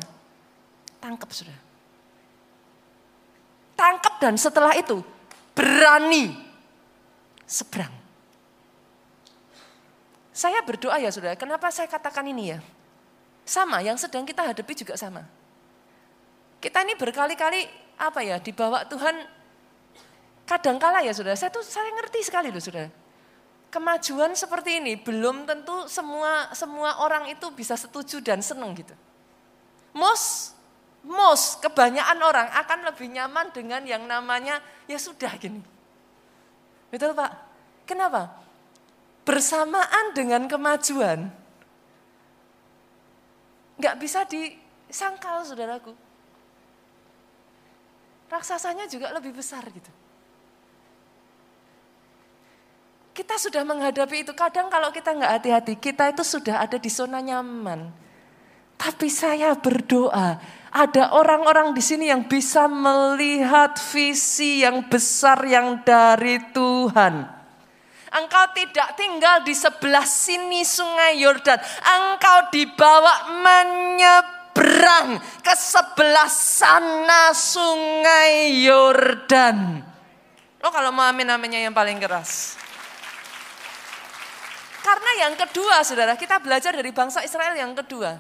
Tangkap 0.98 1.30
sudah. 1.30 1.58
Tangkap 3.78 4.14
dan 4.18 4.34
setelah 4.34 4.74
itu 4.74 4.98
berani 5.54 6.34
seberang. 7.46 7.94
Saya 10.38 10.62
berdoa 10.62 10.94
ya 11.02 11.10
saudara, 11.10 11.34
kenapa 11.34 11.66
saya 11.74 11.90
katakan 11.90 12.22
ini 12.30 12.54
ya? 12.54 12.62
Sama, 13.42 13.82
yang 13.82 13.98
sedang 13.98 14.22
kita 14.22 14.46
hadapi 14.46 14.70
juga 14.70 14.94
sama. 14.94 15.26
Kita 16.62 16.86
ini 16.86 16.94
berkali-kali 16.94 17.66
apa 17.98 18.22
ya, 18.22 18.38
dibawa 18.38 18.86
Tuhan 18.86 19.18
kadangkala 20.46 21.02
ya 21.02 21.10
saudara, 21.10 21.34
saya 21.34 21.50
tuh 21.50 21.66
saya 21.66 21.90
ngerti 21.90 22.22
sekali 22.22 22.54
loh 22.54 22.62
saudara. 22.62 22.86
Kemajuan 23.74 24.38
seperti 24.38 24.78
ini 24.78 24.94
belum 24.94 25.42
tentu 25.42 25.90
semua 25.90 26.54
semua 26.54 27.02
orang 27.02 27.26
itu 27.34 27.50
bisa 27.50 27.74
setuju 27.74 28.22
dan 28.22 28.38
senang 28.38 28.78
gitu. 28.78 28.94
Most 29.90 30.54
most 31.02 31.58
kebanyakan 31.66 32.18
orang 32.22 32.48
akan 32.54 32.86
lebih 32.86 33.10
nyaman 33.10 33.50
dengan 33.50 33.82
yang 33.82 34.06
namanya 34.06 34.62
ya 34.86 35.02
sudah 35.02 35.34
gini. 35.34 35.60
Betul 36.94 37.12
Pak? 37.12 37.32
Kenapa? 37.84 38.47
Bersamaan 39.28 40.16
dengan 40.16 40.48
kemajuan, 40.48 41.28
nggak 43.76 43.96
bisa 44.00 44.24
disangkal 44.24 45.44
saudaraku. 45.44 45.92
Raksasanya 48.32 48.88
juga 48.88 49.12
lebih 49.12 49.36
besar 49.36 49.68
gitu. 49.68 49.92
Kita 53.12 53.36
sudah 53.36 53.68
menghadapi 53.68 54.24
itu. 54.24 54.32
Kadang 54.32 54.72
kalau 54.72 54.88
kita 54.88 55.12
nggak 55.12 55.32
hati-hati, 55.40 55.74
kita 55.76 56.08
itu 56.08 56.24
sudah 56.24 56.64
ada 56.64 56.80
di 56.80 56.88
zona 56.88 57.20
nyaman. 57.20 57.92
Tapi 58.80 59.12
saya 59.12 59.52
berdoa, 59.58 60.40
ada 60.72 61.04
orang-orang 61.12 61.76
di 61.76 61.82
sini 61.82 62.08
yang 62.08 62.24
bisa 62.24 62.64
melihat 62.64 63.76
visi 63.92 64.64
yang 64.64 64.88
besar 64.88 65.42
yang 65.44 65.82
dari 65.84 66.38
Tuhan. 66.54 67.37
Engkau 68.08 68.44
tidak 68.56 68.96
tinggal 68.96 69.44
di 69.44 69.52
sebelah 69.52 70.08
sini 70.08 70.64
sungai 70.64 71.20
Yordan. 71.20 71.60
Engkau 71.84 72.48
dibawa 72.48 73.28
menyeberang 73.44 75.20
ke 75.44 75.52
sebelah 75.52 76.28
sana 76.32 77.36
sungai 77.36 78.64
Yordan. 78.64 79.84
Lo 80.58 80.68
kalau 80.72 80.88
mau 80.88 81.04
amin 81.04 81.28
aminnya 81.28 81.60
yang 81.68 81.76
paling 81.76 82.00
keras. 82.00 82.56
Karena 84.80 85.28
yang 85.28 85.36
kedua 85.36 85.84
saudara, 85.84 86.16
kita 86.16 86.40
belajar 86.40 86.72
dari 86.72 86.88
bangsa 86.96 87.20
Israel 87.20 87.52
yang 87.52 87.76
kedua. 87.76 88.16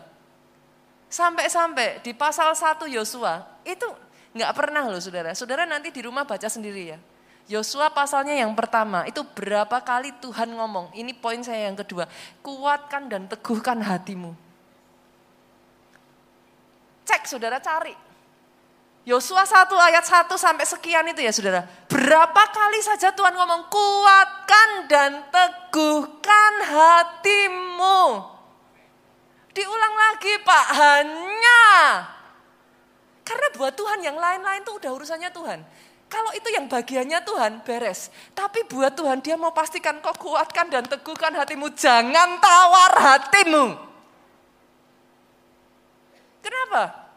Sampai-sampai 1.08 2.04
di 2.04 2.12
pasal 2.12 2.52
1 2.52 2.84
Yosua, 2.92 3.40
itu 3.64 3.88
nggak 4.36 4.52
pernah 4.52 4.84
loh 4.84 5.00
saudara. 5.00 5.32
Saudara 5.32 5.64
nanti 5.64 5.88
di 5.88 6.04
rumah 6.04 6.28
baca 6.28 6.44
sendiri 6.44 6.92
ya. 6.92 7.00
Yosua 7.48 7.88
pasalnya 7.88 8.36
yang 8.36 8.52
pertama, 8.52 9.08
itu 9.08 9.24
berapa 9.24 9.80
kali 9.80 10.12
Tuhan 10.20 10.52
ngomong, 10.52 10.92
ini 10.92 11.16
poin 11.16 11.40
saya 11.40 11.72
yang 11.72 11.80
kedua, 11.80 12.04
kuatkan 12.44 13.08
dan 13.08 13.24
teguhkan 13.24 13.80
hatimu. 13.80 14.36
Cek 17.08 17.24
saudara 17.24 17.56
cari. 17.56 17.96
Yosua 19.08 19.48
1 19.48 19.72
ayat 19.72 20.04
1 20.04 20.28
sampai 20.36 20.68
sekian 20.68 21.08
itu 21.08 21.24
ya 21.24 21.32
saudara. 21.32 21.64
Berapa 21.88 22.52
kali 22.52 22.84
saja 22.84 23.08
Tuhan 23.16 23.32
ngomong, 23.32 23.72
kuatkan 23.72 24.84
dan 24.84 25.24
teguhkan 25.32 26.52
hatimu. 26.68 28.28
Diulang 29.56 29.94
lagi 29.96 30.36
Pak, 30.44 30.66
hanya. 30.76 31.64
Karena 33.24 33.48
buat 33.56 33.72
Tuhan 33.72 34.04
yang 34.04 34.20
lain-lain 34.20 34.60
itu 34.60 34.76
udah 34.76 34.90
urusannya 34.92 35.32
Tuhan. 35.32 35.87
Kalau 36.08 36.32
itu 36.32 36.48
yang 36.48 36.72
bagiannya 36.72 37.20
Tuhan, 37.20 37.60
beres. 37.68 38.08
Tapi 38.32 38.64
buat 38.64 38.96
Tuhan 38.96 39.20
dia 39.20 39.36
mau 39.36 39.52
pastikan 39.52 40.00
kau 40.00 40.16
kuatkan 40.16 40.72
dan 40.72 40.88
teguhkan 40.88 41.36
hatimu. 41.36 41.68
Jangan 41.76 42.40
tawar 42.40 42.92
hatimu. 42.96 43.76
Kenapa? 46.40 47.12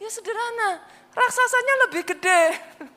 Ya 0.00 0.08
sederhana, 0.08 0.80
raksasanya 1.12 1.74
lebih 1.84 2.02
gede. 2.08 2.56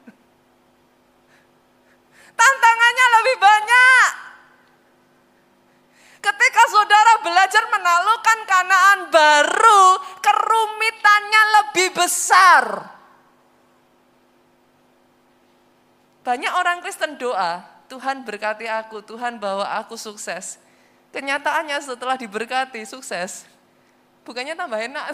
Tantangannya 2.39 3.06
lebih 3.19 3.36
banyak. 3.43 4.10
Ketika 6.23 6.63
saudara 6.71 7.19
belajar 7.19 7.67
menaklukkan 7.67 8.39
kanaan 8.47 8.99
baru, 9.12 9.99
kerumitannya 10.23 11.43
lebih 11.60 11.99
besar. 11.99 12.92
Banyak 16.24 16.54
orang 16.56 16.80
Kristen 16.80 17.20
doa, 17.20 17.68
Tuhan 17.92 18.24
berkati 18.24 18.66
aku, 18.66 19.04
Tuhan 19.04 19.38
bawa 19.38 19.78
aku 19.84 20.00
sukses. 20.00 20.58
Kenyataannya 21.12 21.78
setelah 21.84 22.18
diberkati 22.18 22.82
sukses, 22.88 23.46
bukannya 24.26 24.58
tambah 24.58 24.80
enak. 24.80 25.08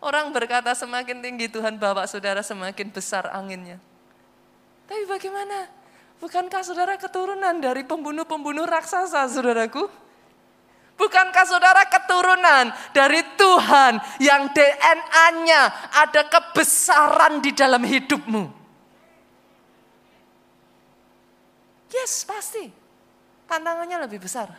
Orang 0.00 0.32
berkata 0.32 0.72
semakin 0.72 1.20
tinggi 1.20 1.46
Tuhan 1.52 1.76
bawa 1.76 2.08
saudara 2.08 2.40
semakin 2.40 2.88
besar 2.88 3.28
anginnya. 3.36 3.76
Tapi 4.88 5.04
bagaimana? 5.04 5.68
Bukankah 6.18 6.64
saudara 6.64 6.96
keturunan 6.96 7.60
dari 7.60 7.84
pembunuh-pembunuh 7.84 8.64
raksasa, 8.64 9.28
saudaraku? 9.28 9.86
Bukankah 11.00 11.48
saudara 11.48 11.88
keturunan 11.88 12.68
dari 12.92 13.24
Tuhan 13.40 13.96
yang 14.20 14.52
DNA-nya 14.52 15.88
ada 15.96 16.28
kebesaran 16.28 17.40
di 17.40 17.56
dalam 17.56 17.80
hidupmu? 17.80 18.44
Yes, 21.88 22.28
pasti. 22.28 22.68
Tantangannya 23.48 24.04
lebih 24.04 24.20
besar. 24.20 24.52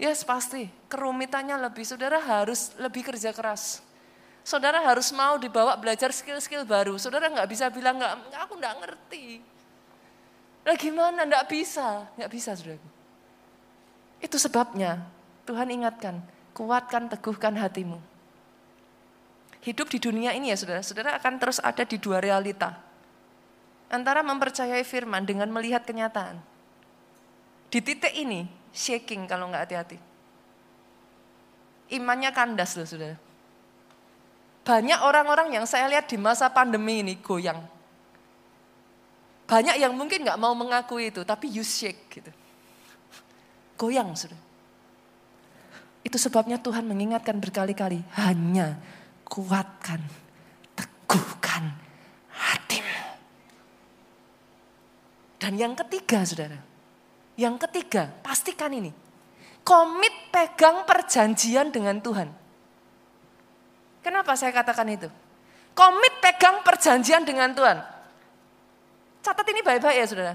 Yes, 0.00 0.24
pasti. 0.24 0.64
Kerumitannya 0.88 1.60
lebih. 1.60 1.84
Saudara 1.84 2.16
harus 2.16 2.72
lebih 2.80 3.04
kerja 3.04 3.28
keras. 3.36 3.84
Saudara 4.40 4.80
harus 4.80 5.12
mau 5.12 5.36
dibawa 5.36 5.76
belajar 5.76 6.08
skill-skill 6.08 6.64
baru. 6.64 6.96
Saudara 6.96 7.28
nggak 7.28 7.48
bisa 7.52 7.68
bilang, 7.68 8.00
nggak, 8.00 8.32
aku 8.48 8.56
nggak 8.56 8.76
ngerti. 8.80 9.44
Lah 10.64 10.76
gimana? 10.80 11.28
Enggak 11.28 11.52
bisa. 11.52 12.08
Enggak 12.16 12.32
bisa, 12.32 12.56
saudara. 12.56 12.80
Itu 14.24 14.40
sebabnya 14.40 15.19
Tuhan 15.50 15.66
ingatkan, 15.66 16.22
kuatkan, 16.54 17.10
teguhkan 17.10 17.58
hatimu. 17.58 17.98
Hidup 19.66 19.90
di 19.90 19.98
dunia 19.98 20.30
ini 20.30 20.54
ya 20.54 20.56
saudara, 20.56 20.78
saudara 20.86 21.10
akan 21.18 21.42
terus 21.42 21.58
ada 21.58 21.82
di 21.82 21.98
dua 21.98 22.22
realita. 22.22 22.78
Antara 23.90 24.22
mempercayai 24.22 24.86
firman 24.86 25.26
dengan 25.26 25.50
melihat 25.50 25.82
kenyataan. 25.82 26.38
Di 27.66 27.82
titik 27.82 28.14
ini, 28.14 28.46
shaking 28.70 29.26
kalau 29.26 29.50
nggak 29.50 29.66
hati-hati. 29.66 29.98
Imannya 31.98 32.30
kandas 32.30 32.78
loh 32.78 32.86
saudara. 32.86 33.18
Banyak 34.62 35.02
orang-orang 35.02 35.58
yang 35.58 35.66
saya 35.66 35.90
lihat 35.90 36.06
di 36.06 36.14
masa 36.14 36.46
pandemi 36.46 37.02
ini 37.02 37.18
goyang 37.18 37.58
banyak 39.50 39.82
yang 39.82 39.98
mungkin 39.98 40.22
nggak 40.22 40.38
mau 40.38 40.54
mengakui 40.54 41.10
itu, 41.10 41.26
tapi 41.26 41.50
you 41.50 41.66
shake 41.66 42.06
gitu. 42.06 42.30
Goyang 43.74 44.14
sudah. 44.14 44.49
Itu 46.10 46.18
sebabnya 46.18 46.58
Tuhan 46.58 46.90
mengingatkan 46.90 47.38
berkali-kali, 47.38 48.02
hanya 48.18 48.82
kuatkan, 49.30 50.02
teguhkan 50.74 51.70
hatimu. 52.34 52.98
Dan 55.38 55.54
yang 55.54 55.78
ketiga 55.78 56.26
saudara, 56.26 56.58
yang 57.38 57.54
ketiga 57.62 58.10
pastikan 58.26 58.74
ini, 58.74 58.90
komit 59.62 60.34
pegang 60.34 60.82
perjanjian 60.82 61.70
dengan 61.70 62.02
Tuhan. 62.02 62.26
Kenapa 64.02 64.34
saya 64.34 64.50
katakan 64.50 64.90
itu? 64.90 65.06
Komit 65.78 66.18
pegang 66.18 66.66
perjanjian 66.66 67.22
dengan 67.22 67.54
Tuhan. 67.54 67.78
Catat 69.22 69.46
ini 69.46 69.62
baik-baik 69.62 69.94
ya 69.94 70.06
saudara. 70.10 70.34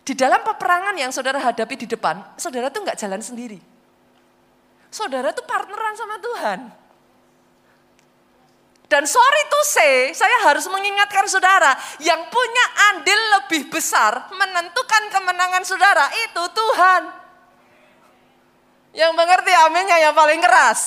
Di 0.00 0.16
dalam 0.16 0.40
peperangan 0.40 0.96
yang 0.96 1.12
saudara 1.12 1.36
hadapi 1.36 1.76
di 1.76 1.84
depan, 1.84 2.24
saudara 2.40 2.72
tuh 2.72 2.88
nggak 2.88 2.96
jalan 2.96 3.20
sendiri. 3.20 3.60
Saudara 4.90 5.30
tuh 5.30 5.46
partneran 5.46 5.94
sama 5.94 6.18
Tuhan. 6.18 6.60
Dan 8.90 9.06
sorry 9.06 9.42
to 9.46 9.60
say, 9.70 10.10
saya 10.10 10.50
harus 10.50 10.66
mengingatkan 10.66 11.22
saudara, 11.30 11.78
yang 12.02 12.26
punya 12.26 12.66
andil 12.90 13.20
lebih 13.38 13.70
besar 13.70 14.26
menentukan 14.34 15.02
kemenangan 15.14 15.62
saudara 15.62 16.10
itu 16.10 16.42
Tuhan. 16.50 17.02
Yang 18.90 19.12
mengerti 19.14 19.54
aminnya 19.54 19.94
yang 19.94 20.10
paling 20.10 20.42
keras. 20.42 20.82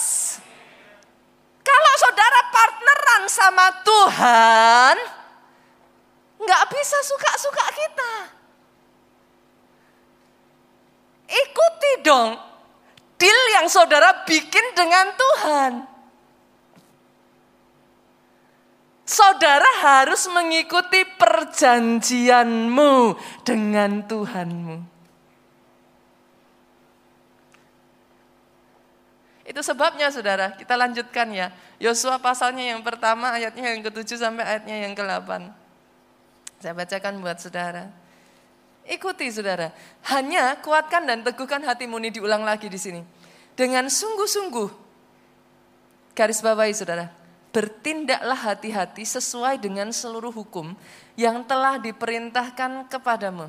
Kalau 1.64 1.94
saudara 1.96 2.40
partneran 2.52 3.24
sama 3.32 3.68
Tuhan, 3.88 4.96
nggak 6.44 6.64
bisa 6.76 7.00
suka-suka 7.08 7.66
kita. 7.72 8.14
Ikuti 11.32 11.92
dong 12.04 12.53
deal 13.24 13.42
yang 13.56 13.72
saudara 13.72 14.28
bikin 14.28 14.76
dengan 14.76 15.08
Tuhan. 15.16 15.74
Saudara 19.08 19.68
harus 19.84 20.28
mengikuti 20.28 21.08
perjanjianmu 21.16 23.16
dengan 23.48 24.04
Tuhanmu. 24.04 24.92
Itu 29.44 29.60
sebabnya 29.60 30.08
saudara, 30.08 30.56
kita 30.56 30.80
lanjutkan 30.80 31.28
ya. 31.36 31.52
Yosua 31.80 32.20
pasalnya 32.20 32.76
yang 32.76 32.80
pertama 32.80 33.36
ayatnya 33.36 33.76
yang 33.76 33.84
ke-7 33.84 34.16
sampai 34.16 34.44
ayatnya 34.48 34.88
yang 34.88 34.96
ke-8. 34.96 35.52
Saya 36.64 36.72
bacakan 36.72 37.20
buat 37.20 37.44
saudara. 37.44 37.92
Ikuti 38.84 39.32
saudara. 39.32 39.72
Hanya 40.12 40.60
kuatkan 40.60 41.08
dan 41.08 41.24
teguhkan 41.24 41.64
hatimu 41.64 42.00
ini 42.04 42.12
diulang 42.12 42.44
lagi 42.44 42.68
di 42.68 42.76
sini. 42.76 43.02
Dengan 43.56 43.88
sungguh-sungguh. 43.88 44.70
Garis 46.14 46.44
bawahi 46.44 46.76
saudara. 46.76 47.08
Bertindaklah 47.54 48.50
hati-hati 48.50 49.06
sesuai 49.06 49.62
dengan 49.62 49.94
seluruh 49.94 50.34
hukum 50.34 50.74
yang 51.14 51.46
telah 51.46 51.78
diperintahkan 51.78 52.90
kepadamu. 52.90 53.48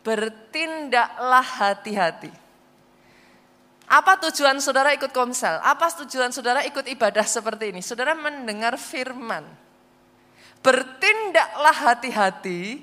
Bertindaklah 0.00 1.44
hati-hati. 1.44 2.32
Apa 3.86 4.18
tujuan 4.18 4.58
saudara 4.58 4.90
ikut 4.98 5.14
komsel? 5.14 5.62
Apa 5.62 5.86
tujuan 6.02 6.34
saudara 6.34 6.66
ikut 6.66 6.90
ibadah 6.90 7.22
seperti 7.22 7.70
ini? 7.70 7.78
Saudara 7.84 8.18
mendengar 8.18 8.74
firman. 8.74 9.46
Bertindaklah 10.58 11.76
hati-hati 11.86 12.82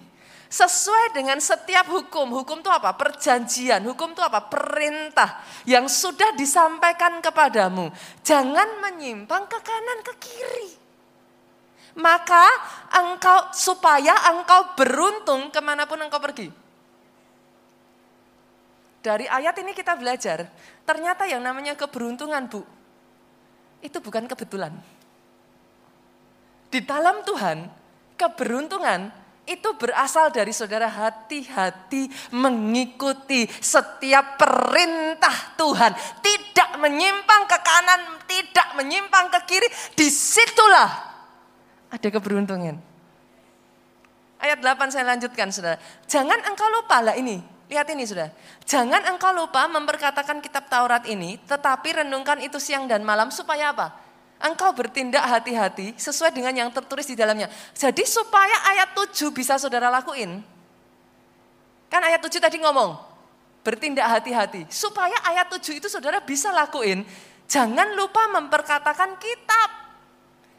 Sesuai 0.53 1.17
dengan 1.17 1.41
setiap 1.41 1.89
hukum. 1.89 2.29
Hukum 2.29 2.61
itu 2.61 2.69
apa? 2.69 2.93
Perjanjian. 2.93 3.81
Hukum 3.89 4.13
itu 4.13 4.21
apa? 4.21 4.37
Perintah 4.45 5.41
yang 5.65 5.89
sudah 5.89 6.29
disampaikan 6.37 7.17
kepadamu. 7.25 7.89
Jangan 8.21 8.77
menyimpang 8.85 9.49
ke 9.49 9.57
kanan 9.65 9.99
ke 10.05 10.13
kiri. 10.21 10.69
Maka 11.97 12.45
engkau 13.01 13.49
supaya 13.49 14.13
engkau 14.29 14.77
beruntung 14.77 15.49
ke 15.49 15.57
mana 15.57 15.89
pun 15.89 15.97
engkau 15.97 16.21
pergi. 16.21 16.53
Dari 19.01 19.25
ayat 19.25 19.57
ini 19.57 19.73
kita 19.73 19.97
belajar, 19.97 20.53
ternyata 20.85 21.25
yang 21.25 21.41
namanya 21.41 21.73
keberuntungan 21.73 22.45
bu, 22.45 22.61
itu 23.81 23.97
bukan 23.99 24.29
kebetulan. 24.29 24.73
Di 26.69 26.79
dalam 26.85 27.25
Tuhan, 27.25 27.67
keberuntungan 28.15 29.22
itu 29.43 29.69
berasal 29.75 30.31
dari 30.31 30.55
saudara 30.55 30.87
hati-hati 30.87 32.07
mengikuti 32.31 33.43
setiap 33.59 34.39
perintah 34.39 35.55
Tuhan. 35.59 35.91
Tidak 36.23 36.79
menyimpang 36.79 37.43
ke 37.43 37.57
kanan, 37.59 38.01
tidak 38.23 38.67
menyimpang 38.79 39.27
ke 39.27 39.39
kiri. 39.43 39.67
Di 39.99 40.07
situlah 40.07 40.91
ada 41.91 42.07
keberuntungan. 42.07 42.79
Ayat 44.43 44.59
8 44.59 44.91
saya 44.91 45.07
lanjutkan 45.07 45.51
saudara. 45.51 45.79
Jangan 46.07 46.39
engkau 46.47 46.67
lupa 46.67 46.99
lah 46.99 47.15
ini. 47.15 47.39
Lihat 47.71 47.87
ini 47.95 48.03
sudah. 48.03 48.27
Jangan 48.67 49.07
engkau 49.07 49.31
lupa 49.31 49.67
memperkatakan 49.71 50.43
kitab 50.43 50.67
Taurat 50.67 51.07
ini. 51.07 51.39
Tetapi 51.47 52.03
renungkan 52.03 52.43
itu 52.43 52.59
siang 52.59 52.87
dan 52.87 53.07
malam 53.07 53.31
supaya 53.31 53.71
apa? 53.71 54.02
Engkau 54.43 54.75
bertindak 54.75 55.23
hati-hati 55.23 55.95
sesuai 55.95 56.35
dengan 56.35 56.51
yang 56.51 56.69
tertulis 56.69 57.07
di 57.07 57.15
dalamnya. 57.15 57.47
Jadi 57.71 58.03
supaya 58.03 58.75
ayat 58.75 58.91
7 58.91 59.31
bisa 59.31 59.55
saudara 59.55 59.87
lakuin. 59.87 60.43
Kan 61.87 62.01
ayat 62.03 62.19
7 62.19 62.43
tadi 62.43 62.59
ngomong, 62.59 62.99
bertindak 63.63 64.03
hati-hati. 64.11 64.67
Supaya 64.67 65.15
ayat 65.23 65.47
7 65.47 65.79
itu 65.79 65.87
saudara 65.87 66.19
bisa 66.19 66.51
lakuin, 66.51 67.07
jangan 67.47 67.95
lupa 67.95 68.27
memperkatakan 68.35 69.15
kitab. 69.15 69.69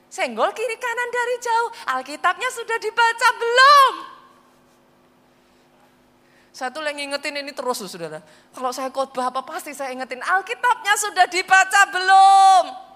Senggol 0.08 0.54
kiri 0.54 0.78
kanan 0.78 1.10
dari 1.10 1.36
jauh, 1.42 1.70
Alkitabnya 1.90 2.48
sudah 2.54 2.78
dibaca 2.78 3.28
belum? 3.34 3.92
Satu 6.54 6.78
lagi 6.78 7.02
ingetin 7.02 7.34
ini 7.34 7.50
terus 7.50 7.82
saudara. 7.82 8.22
Kalau 8.54 8.70
saya 8.70 8.86
khotbah 8.94 9.34
apa 9.34 9.42
pasti 9.42 9.74
saya 9.74 9.90
ingetin 9.90 10.22
Alkitabnya 10.22 10.94
sudah 10.94 11.26
dibaca 11.26 11.80
belum? 11.90 12.93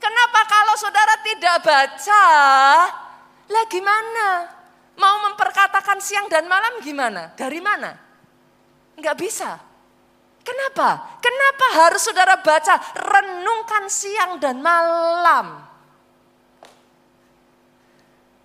Kenapa 0.00 0.40
kalau 0.48 0.74
saudara 0.80 1.14
tidak 1.20 1.56
baca? 1.60 2.24
Lah 3.52 3.64
gimana? 3.68 4.48
Mau 4.96 5.16
memperkatakan 5.28 6.00
siang 6.00 6.26
dan 6.32 6.48
malam 6.48 6.80
gimana? 6.80 7.36
Dari 7.36 7.60
mana? 7.60 7.92
Enggak 8.96 9.16
bisa. 9.20 9.60
Kenapa? 10.40 11.20
Kenapa 11.20 11.66
harus 11.84 12.00
saudara 12.00 12.40
baca? 12.40 12.80
Renungkan 12.96 13.92
siang 13.92 14.40
dan 14.40 14.64
malam. 14.64 15.68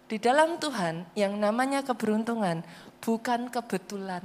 Di 0.05 0.21
dalam 0.21 0.61
Tuhan 0.61 1.07
yang 1.17 1.33
namanya 1.39 1.81
keberuntungan 1.81 2.61
bukan 3.01 3.49
kebetulan. 3.49 4.21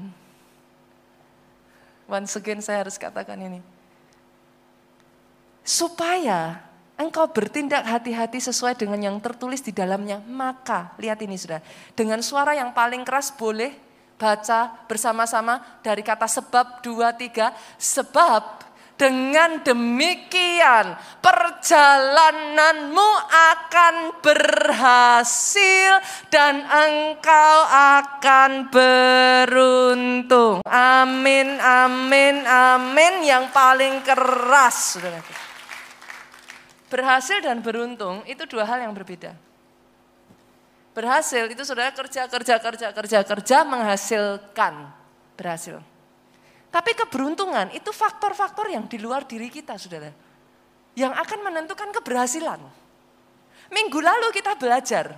Once 2.10 2.34
again 2.36 2.58
saya 2.60 2.82
harus 2.84 2.98
katakan 2.98 3.38
ini. 3.38 3.62
Supaya 5.62 6.69
engkau 7.00 7.32
bertindak 7.32 7.88
hati-hati 7.88 8.44
sesuai 8.44 8.76
dengan 8.76 9.00
yang 9.00 9.16
tertulis 9.24 9.64
di 9.64 9.72
dalamnya, 9.72 10.20
maka 10.28 10.92
lihat 11.00 11.24
ini 11.24 11.40
sudah, 11.40 11.64
dengan 11.96 12.20
suara 12.20 12.52
yang 12.52 12.76
paling 12.76 13.00
keras 13.08 13.32
boleh 13.32 13.72
baca 14.20 14.84
bersama-sama 14.84 15.80
dari 15.80 16.04
kata 16.04 16.28
sebab 16.28 16.84
dua 16.84 17.16
tiga 17.16 17.56
sebab 17.80 18.68
dengan 19.00 19.64
demikian 19.64 20.92
perjalananmu 21.24 23.10
akan 23.32 24.20
berhasil 24.20 26.04
dan 26.28 26.60
engkau 26.68 27.56
akan 28.04 28.68
beruntung. 28.68 30.60
Amin, 30.68 31.56
amin, 31.56 32.44
amin. 32.44 33.24
Yang 33.24 33.48
paling 33.56 34.04
keras. 34.04 35.00
Sudah 35.00 35.16
Berhasil 36.90 37.38
dan 37.38 37.62
beruntung 37.62 38.26
itu 38.26 38.42
dua 38.51 38.66
hal 38.66 38.82
yang 38.82 38.91
berbeda. 38.91 39.32
Berhasil 40.91 41.47
itu 41.47 41.62
saudara 41.62 41.95
kerja, 41.95 42.26
kerja, 42.26 42.59
kerja, 42.59 42.88
kerja, 42.91 43.18
kerja 43.22 43.57
menghasilkan 43.62 44.91
berhasil. 45.38 45.78
Tapi 46.70 46.91
keberuntungan 46.99 47.70
itu 47.74 47.95
faktor-faktor 47.95 48.70
yang 48.74 48.91
di 48.91 48.99
luar 48.99 49.22
diri 49.22 49.47
kita 49.47 49.78
saudara. 49.78 50.11
Yang 50.99 51.14
akan 51.14 51.38
menentukan 51.47 51.95
keberhasilan. 51.95 52.59
Minggu 53.70 54.03
lalu 54.03 54.34
kita 54.34 54.59
belajar 54.59 55.14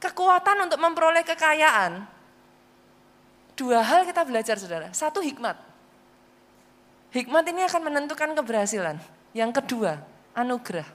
kekuatan 0.00 0.68
untuk 0.68 0.76
memperoleh 0.76 1.24
kekayaan. 1.24 2.04
Dua 3.56 3.80
hal 3.80 4.04
kita 4.04 4.20
belajar 4.24 4.60
saudara. 4.60 4.92
Satu 4.92 5.24
hikmat. 5.24 5.56
Hikmat 7.12 7.44
ini 7.48 7.64
akan 7.64 7.82
menentukan 7.88 8.36
keberhasilan. 8.36 8.96
Yang 9.32 9.64
kedua, 9.64 10.00
anugerah. 10.34 10.86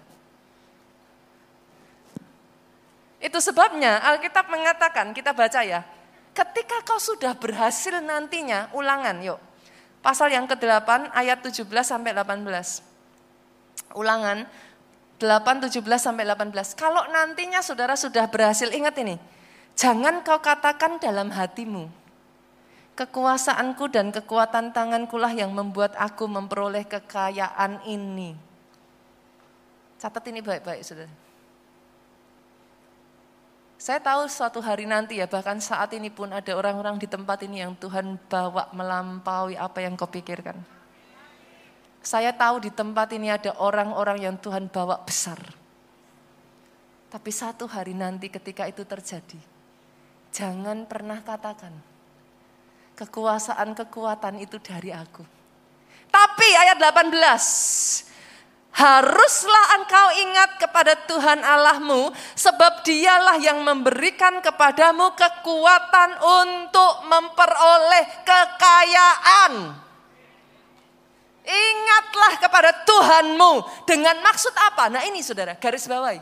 Itu 3.26 3.42
sebabnya 3.42 4.06
Alkitab 4.06 4.54
mengatakan, 4.54 5.10
kita 5.16 5.34
baca 5.34 5.66
ya, 5.66 5.82
ketika 6.38 6.86
kau 6.86 7.02
sudah 7.02 7.34
berhasil 7.34 7.98
nantinya, 7.98 8.70
ulangan 8.78 9.18
yuk. 9.26 9.42
Pasal 10.06 10.30
yang 10.30 10.46
ke-8 10.46 11.10
ayat 11.18 11.42
17 11.42 11.66
sampai 11.82 12.14
18. 12.14 12.46
Ulangan 13.98 14.46
8, 15.18 15.66
17 15.66 15.82
sampai 15.98 16.30
18. 16.30 16.78
Kalau 16.78 17.10
nantinya 17.10 17.66
saudara 17.66 17.98
sudah 17.98 18.30
berhasil, 18.30 18.70
ingat 18.70 18.94
ini. 19.02 19.18
Jangan 19.74 20.22
kau 20.22 20.40
katakan 20.40 21.02
dalam 21.02 21.34
hatimu, 21.34 21.90
kekuasaanku 22.96 23.92
dan 23.92 24.14
kekuatan 24.14 24.72
tanganku 24.72 25.20
lah 25.20 25.34
yang 25.36 25.52
membuat 25.52 25.98
aku 26.00 26.30
memperoleh 26.32 26.88
kekayaan 26.88 27.84
ini. 27.84 28.55
Catat 29.96 30.24
ini 30.28 30.44
baik-baik 30.44 30.84
saudara. 30.84 31.14
Saya 33.76 34.00
tahu 34.02 34.26
suatu 34.26 34.64
hari 34.64 34.88
nanti 34.90 35.20
ya, 35.20 35.28
bahkan 35.28 35.60
saat 35.62 35.94
ini 35.94 36.10
pun 36.10 36.32
ada 36.32 36.56
orang-orang 36.56 36.98
di 36.98 37.06
tempat 37.06 37.44
ini 37.44 37.62
yang 37.62 37.78
Tuhan 37.78 38.18
bawa 38.32 38.72
melampaui 38.74 39.60
apa 39.60 39.84
yang 39.84 39.94
kau 40.00 40.10
pikirkan. 40.10 40.58
Saya 42.02 42.34
tahu 42.34 42.66
di 42.66 42.72
tempat 42.74 43.14
ini 43.14 43.30
ada 43.30 43.54
orang-orang 43.62 44.26
yang 44.26 44.36
Tuhan 44.42 44.72
bawa 44.72 45.02
besar. 45.06 45.38
Tapi 47.12 47.32
satu 47.32 47.70
hari 47.70 47.94
nanti 47.94 48.32
ketika 48.32 48.66
itu 48.66 48.88
terjadi, 48.88 49.38
jangan 50.34 50.90
pernah 50.90 51.22
katakan, 51.22 51.74
kekuasaan 52.98 53.76
kekuatan 53.78 54.42
itu 54.42 54.58
dari 54.58 54.96
aku. 54.96 55.22
Tapi 56.10 56.48
ayat 56.58 56.80
18, 56.80 58.15
haruslah 58.76 59.80
engkau 59.80 60.08
ingat 60.20 60.60
kepada 60.60 60.94
Tuhan 61.08 61.40
Allahmu, 61.40 62.12
sebab 62.36 62.84
dialah 62.84 63.40
yang 63.40 63.64
memberikan 63.64 64.44
kepadamu 64.44 65.16
kekuatan 65.16 66.20
untuk 66.20 66.94
memperoleh 67.08 68.06
kekayaan. 68.28 69.54
Ingatlah 71.46 72.34
kepada 72.42 72.72
Tuhanmu 72.84 73.86
dengan 73.88 74.18
maksud 74.20 74.52
apa? 74.58 74.92
Nah 74.92 75.06
ini 75.08 75.22
saudara, 75.22 75.56
garis 75.56 75.88
bawahi. 75.88 76.20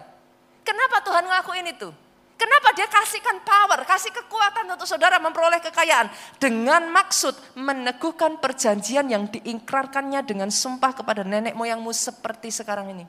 Kenapa 0.62 1.00
Tuhan 1.02 1.26
ngelakuin 1.26 1.68
itu? 1.74 1.90
Kenapa 2.34 2.74
dia 2.74 2.90
kasihkan 2.90 3.46
power, 3.46 3.86
kasih 3.86 4.10
kekuatan 4.10 4.66
untuk 4.74 4.90
saudara 4.90 5.22
memperoleh 5.22 5.62
kekayaan? 5.62 6.10
Dengan 6.42 6.90
maksud 6.90 7.38
meneguhkan 7.56 8.42
perjanjian 8.42 9.06
yang 9.08 9.30
diingkrarkannya 9.30 10.26
dengan 10.26 10.50
sumpah 10.50 10.98
kepada 10.98 11.22
nenek 11.22 11.54
moyangmu 11.54 11.94
seperti 11.94 12.50
sekarang 12.50 12.90
ini. 12.92 13.06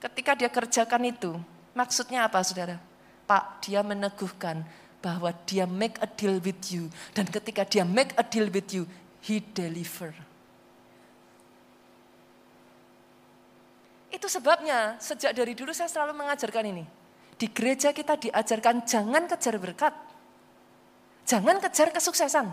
Ketika 0.00 0.32
dia 0.32 0.48
kerjakan 0.48 1.02
itu, 1.04 1.36
maksudnya 1.76 2.24
apa 2.24 2.40
saudara? 2.40 2.80
Pak, 3.28 3.66
dia 3.66 3.84
meneguhkan 3.84 4.64
bahwa 5.04 5.34
dia 5.44 5.68
make 5.68 6.00
a 6.00 6.08
deal 6.08 6.40
with 6.40 6.72
you. 6.72 6.88
Dan 7.12 7.28
ketika 7.28 7.68
dia 7.68 7.84
make 7.84 8.16
a 8.16 8.24
deal 8.24 8.48
with 8.48 8.72
you, 8.72 8.88
He 9.20 9.44
deliver. 9.44 10.29
Itu 14.20 14.28
sebabnya 14.28 15.00
sejak 15.00 15.32
dari 15.32 15.56
dulu 15.56 15.72
saya 15.72 15.88
selalu 15.88 16.12
mengajarkan 16.12 16.68
ini. 16.68 16.84
Di 17.40 17.48
gereja 17.48 17.88
kita 17.88 18.20
diajarkan 18.20 18.84
jangan 18.84 19.24
kejar 19.24 19.56
berkat. 19.56 19.96
Jangan 21.24 21.56
kejar 21.56 21.88
kesuksesan. 21.88 22.52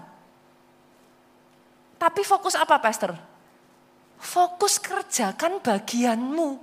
Tapi 1.99 2.23
fokus 2.23 2.55
apa 2.55 2.79
pastor? 2.79 3.19
Fokus 4.15 4.79
kerjakan 4.79 5.59
bagianmu. 5.59 6.55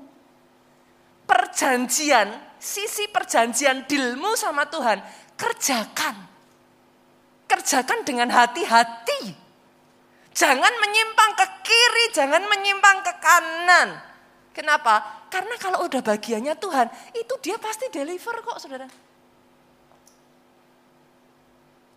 Perjanjian, 1.29 2.57
sisi 2.57 3.05
perjanjian 3.13 3.85
dilmu 3.85 4.33
sama 4.41 4.65
Tuhan, 4.73 5.05
kerjakan. 5.37 6.17
Kerjakan 7.45 8.09
dengan 8.09 8.33
hati-hati. 8.33 9.37
Jangan 10.33 10.73
menyimpang 10.81 11.33
ke 11.37 11.47
kiri, 11.61 12.05
jangan 12.17 12.41
menyimpang 12.49 13.05
ke 13.05 13.13
kanan. 13.21 14.14
Kenapa? 14.55 15.27
Karena 15.27 15.59
kalau 15.59 15.83
udah 15.83 15.99
bagiannya 15.99 16.55
Tuhan, 16.55 16.87
itu 17.11 17.35
dia 17.43 17.59
pasti 17.59 17.91
deliver 17.91 18.39
kok 18.39 18.63
saudara. 18.63 18.87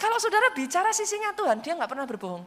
Kalau 0.02 0.18
saudara 0.18 0.50
bicara 0.58 0.90
sisinya 0.90 1.30
Tuhan, 1.38 1.62
dia 1.62 1.78
nggak 1.78 1.90
pernah 1.90 2.10
berbohong. 2.10 2.42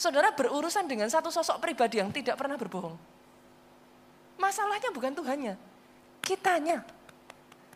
Saudara 0.00 0.32
berurusan 0.32 0.88
dengan 0.88 1.12
satu 1.12 1.28
sosok 1.28 1.60
pribadi 1.60 2.00
yang 2.00 2.08
tidak 2.08 2.40
pernah 2.40 2.56
berbohong. 2.56 2.96
Masalahnya 4.40 4.88
bukan 4.88 5.12
Tuhannya, 5.12 5.54
kitanya. 6.24 6.80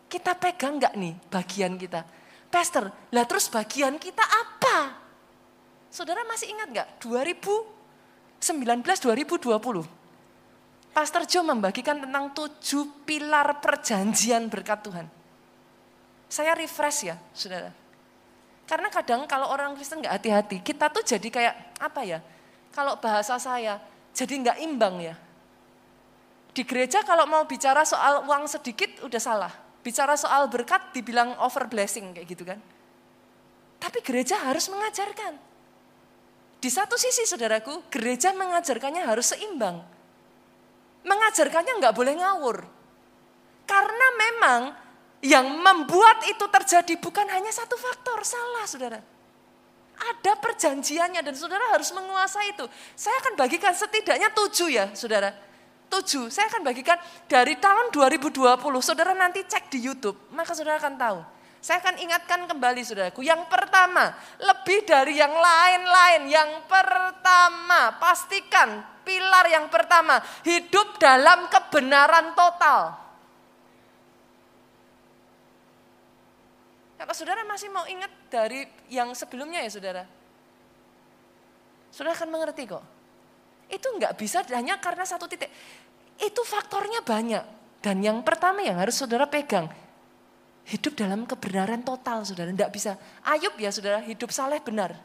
Kita 0.09 0.33
pegang 0.33 0.81
nggak 0.81 0.97
nih 0.97 1.12
bagian 1.29 1.76
kita? 1.76 2.01
Pastor, 2.49 2.89
lah 3.12 3.29
terus 3.29 3.53
bagian 3.53 4.01
kita 4.01 4.24
apa? 4.24 4.97
Saudara 5.93 6.24
masih 6.24 6.49
ingat 6.57 6.72
nggak 6.72 7.05
2019-2020? 8.41 9.97
Pastor 10.99 11.30
Joe 11.30 11.46
membagikan 11.46 12.03
tentang 12.03 12.34
tujuh 12.34 13.07
pilar 13.07 13.62
perjanjian 13.62 14.51
berkat 14.51 14.82
Tuhan. 14.82 15.07
Saya 16.26 16.59
refresh 16.59 17.07
ya, 17.07 17.14
saudara. 17.30 17.70
Karena 18.66 18.90
kadang 18.90 19.22
kalau 19.30 19.46
orang 19.46 19.78
Kristen 19.78 20.03
nggak 20.03 20.11
hati-hati, 20.18 20.59
kita 20.59 20.90
tuh 20.90 21.07
jadi 21.07 21.28
kayak 21.30 21.55
apa 21.78 22.03
ya? 22.03 22.18
Kalau 22.74 22.99
bahasa 22.99 23.38
saya, 23.38 23.78
jadi 24.11 24.42
nggak 24.42 24.59
imbang 24.59 24.99
ya. 24.99 25.14
Di 26.51 26.66
gereja 26.66 27.07
kalau 27.07 27.30
mau 27.30 27.46
bicara 27.46 27.86
soal 27.86 28.26
uang 28.26 28.51
sedikit 28.51 28.90
udah 29.07 29.22
salah. 29.22 29.55
Bicara 29.86 30.18
soal 30.18 30.51
berkat 30.51 30.90
dibilang 30.90 31.38
over 31.38 31.70
blessing 31.70 32.11
kayak 32.11 32.26
gitu 32.26 32.42
kan. 32.42 32.59
Tapi 33.78 34.03
gereja 34.03 34.34
harus 34.51 34.66
mengajarkan 34.66 35.38
di 36.59 36.66
satu 36.66 36.99
sisi 36.99 37.22
saudaraku, 37.22 37.86
gereja 37.86 38.34
mengajarkannya 38.34 39.07
harus 39.07 39.30
seimbang. 39.30 39.78
Mengajarkannya 41.09 41.80
nggak 41.80 41.96
boleh 41.96 42.14
ngawur. 42.20 42.59
Karena 43.64 44.06
memang 44.20 44.61
yang 45.24 45.48
membuat 45.48 46.28
itu 46.28 46.44
terjadi 46.46 46.94
bukan 47.00 47.26
hanya 47.32 47.48
satu 47.48 47.74
faktor, 47.80 48.20
salah 48.22 48.64
saudara. 48.68 49.00
Ada 49.98 50.38
perjanjiannya 50.38 51.24
dan 51.24 51.34
saudara 51.34 51.74
harus 51.74 51.90
menguasai 51.90 52.54
itu. 52.54 52.68
Saya 52.94 53.18
akan 53.24 53.34
bagikan 53.34 53.74
setidaknya 53.74 54.30
tujuh 54.30 54.68
ya 54.70 54.92
saudara. 54.94 55.34
Tujuh, 55.88 56.28
saya 56.28 56.52
akan 56.52 56.68
bagikan 56.68 57.00
dari 57.24 57.56
tahun 57.56 57.88
2020, 57.88 58.61
saudara 58.84 59.16
nanti 59.16 59.40
cek 59.40 59.72
di 59.72 59.88
Youtube, 59.88 60.28
maka 60.36 60.52
saudara 60.52 60.76
akan 60.76 60.94
tahu 61.00 61.18
saya 61.59 61.82
akan 61.82 61.98
ingatkan 61.98 62.46
kembali 62.46 62.86
saudaraku. 62.86 63.26
Yang 63.26 63.50
pertama, 63.50 64.14
lebih 64.38 64.86
dari 64.86 65.18
yang 65.18 65.34
lain-lain. 65.34 66.30
Yang 66.30 66.50
pertama, 66.70 67.98
pastikan 67.98 68.78
pilar 69.09 69.48
yang 69.48 69.72
pertama, 69.72 70.20
hidup 70.44 71.00
dalam 71.00 71.48
kebenaran 71.48 72.36
total. 72.36 73.09
Apa 77.00 77.16
saudara 77.16 77.40
masih 77.48 77.72
mau 77.72 77.88
ingat 77.88 78.12
dari 78.28 78.68
yang 78.92 79.16
sebelumnya 79.16 79.64
ya 79.64 79.70
saudara? 79.72 80.04
Saudara 81.88 82.12
akan 82.12 82.28
mengerti 82.28 82.68
kok. 82.68 82.84
Itu 83.72 83.96
nggak 83.96 84.12
bisa 84.20 84.44
hanya 84.52 84.76
karena 84.76 85.09
satu 85.09 85.24
titik. 85.24 85.48
Itu 86.20 86.44
faktornya 86.44 87.00
banyak. 87.00 87.56
Dan 87.80 88.04
yang 88.04 88.20
pertama 88.26 88.61
yang 88.61 88.76
harus 88.82 88.98
saudara 88.98 89.24
pegang, 89.30 89.70
hidup 90.68 90.98
dalam 90.98 91.24
kebenaran 91.24 91.80
total, 91.80 92.26
saudara. 92.26 92.50
Tidak 92.50 92.70
bisa. 92.74 92.98
Ayub 93.24 93.54
ya, 93.56 93.70
saudara, 93.70 94.02
hidup 94.04 94.28
saleh 94.34 94.59
benar. 94.61 94.98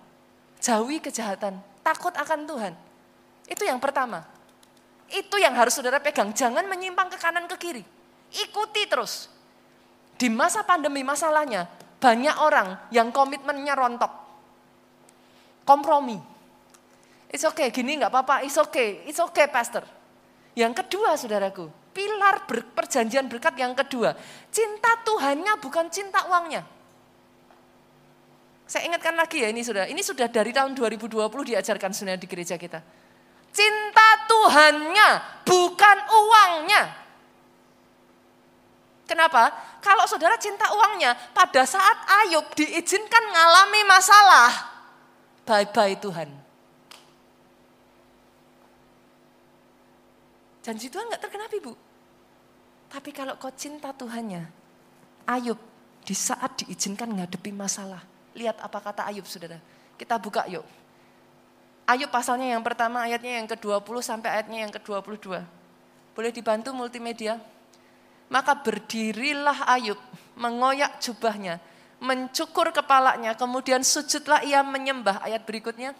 Jauhi 0.59 0.97
kejahatan, 0.99 1.61
takut 1.85 2.11
akan 2.17 2.49
Tuhan. 2.49 2.73
Itu 3.53 3.69
yang 3.69 3.77
pertama. 3.77 4.25
Itu 5.13 5.37
yang 5.37 5.53
harus 5.53 5.77
saudara 5.77 6.01
pegang. 6.01 6.33
Jangan 6.33 6.65
menyimpang 6.65 7.13
ke 7.13 7.21
kanan 7.21 7.45
ke 7.45 7.55
kiri. 7.61 7.83
Ikuti 8.33 8.89
terus. 8.89 9.29
Di 10.17 10.25
masa 10.25 10.65
pandemi 10.65 11.05
masalahnya, 11.05 11.69
banyak 12.01 12.33
orang 12.41 12.89
yang 12.89 13.13
komitmennya 13.13 13.77
rontok. 13.77 14.09
Kompromi. 15.69 16.17
It's 17.29 17.45
okay, 17.45 17.69
gini 17.69 17.97
nggak 18.01 18.13
apa-apa, 18.13 18.45
it's 18.45 18.57
okay, 18.57 19.05
it's 19.05 19.21
okay 19.21 19.49
pastor. 19.49 19.85
Yang 20.53 20.85
kedua 20.85 21.17
saudaraku, 21.17 21.65
pilar 21.93 22.45
ber, 22.45 22.61
perjanjian 22.73 23.25
berkat 23.25 23.57
yang 23.57 23.73
kedua. 23.73 24.13
Cinta 24.53 25.01
Tuhannya 25.01 25.57
bukan 25.57 25.89
cinta 25.89 26.25
uangnya. 26.29 26.61
Saya 28.69 28.89
ingatkan 28.89 29.17
lagi 29.17 29.41
ya 29.41 29.49
ini 29.49 29.65
sudah, 29.65 29.89
ini 29.89 30.01
sudah 30.05 30.29
dari 30.29 30.53
tahun 30.53 30.77
2020 30.77 31.25
diajarkan 31.25 31.89
sebenarnya 31.93 32.21
di 32.21 32.29
gereja 32.29 32.55
kita. 32.57 32.81
Cinta 33.53 34.07
Tuhannya 34.25 35.09
bukan 35.45 35.97
uangnya. 36.09 36.83
Kenapa? 39.05 39.53
Kalau 39.83 40.09
saudara 40.09 40.39
cinta 40.41 40.65
uangnya, 40.73 41.13
pada 41.37 41.61
saat 41.69 42.01
Ayub 42.23 42.49
diizinkan 42.57 43.29
mengalami 43.29 43.81
masalah, 43.85 44.49
bye-bye 45.45 45.99
Tuhan. 46.01 46.29
Janji 50.63 50.87
Tuhan 50.87 51.11
nggak 51.11 51.21
tergenapi 51.21 51.57
bu. 51.59 51.75
Tapi 52.89 53.09
kalau 53.11 53.35
kau 53.35 53.51
cinta 53.51 53.91
Tuhannya, 53.91 54.47
Ayub 55.27 55.59
di 56.01 56.15
saat 56.15 56.63
diizinkan 56.63 57.11
ngadepi 57.11 57.51
masalah. 57.51 58.01
Lihat 58.33 58.63
apa 58.63 58.79
kata 58.79 59.03
Ayub 59.05 59.27
saudara. 59.27 59.59
Kita 59.99 60.17
buka 60.17 60.47
yuk. 60.47 60.63
Ayub 61.93 62.09
pasalnya 62.09 62.57
yang 62.57 62.65
pertama 62.65 63.05
ayatnya 63.05 63.37
yang 63.37 63.45
ke-20 63.45 63.95
sampai 64.01 64.41
ayatnya 64.41 64.65
yang 64.65 64.73
ke-22. 64.73 65.45
Boleh 66.17 66.31
dibantu 66.33 66.73
multimedia? 66.73 67.37
Maka 68.33 68.57
berdirilah 68.57 69.69
Ayub, 69.69 70.01
mengoyak 70.33 70.97
jubahnya, 70.97 71.61
mencukur 72.01 72.73
kepalanya, 72.73 73.37
kemudian 73.37 73.85
sujudlah 73.85 74.41
ia 74.41 74.65
menyembah. 74.65 75.21
Ayat 75.21 75.45
berikutnya. 75.45 75.93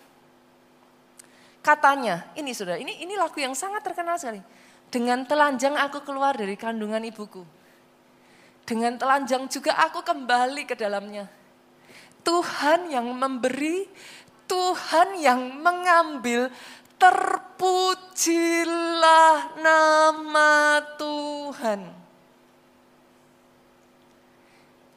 Katanya, 1.62 2.28
ini 2.36 2.52
sudah, 2.52 2.76
ini 2.76 3.06
ini 3.06 3.14
lagu 3.16 3.38
yang 3.38 3.54
sangat 3.54 3.86
terkenal 3.86 4.18
sekali. 4.18 4.42
Dengan 4.90 5.24
telanjang 5.30 5.78
aku 5.78 6.02
keluar 6.02 6.34
dari 6.34 6.58
kandungan 6.58 7.06
ibuku. 7.06 7.46
Dengan 8.66 8.98
telanjang 8.98 9.46
juga 9.46 9.78
aku 9.78 10.02
kembali 10.02 10.66
ke 10.66 10.74
dalamnya. 10.74 11.30
Tuhan 12.24 12.92
yang 12.92 13.08
memberi, 13.12 13.88
Tuhan 14.54 15.18
yang 15.18 15.66
mengambil, 15.66 16.54
terpujilah 17.02 18.70
nama 19.58 20.78
Tuhan. 20.94 21.90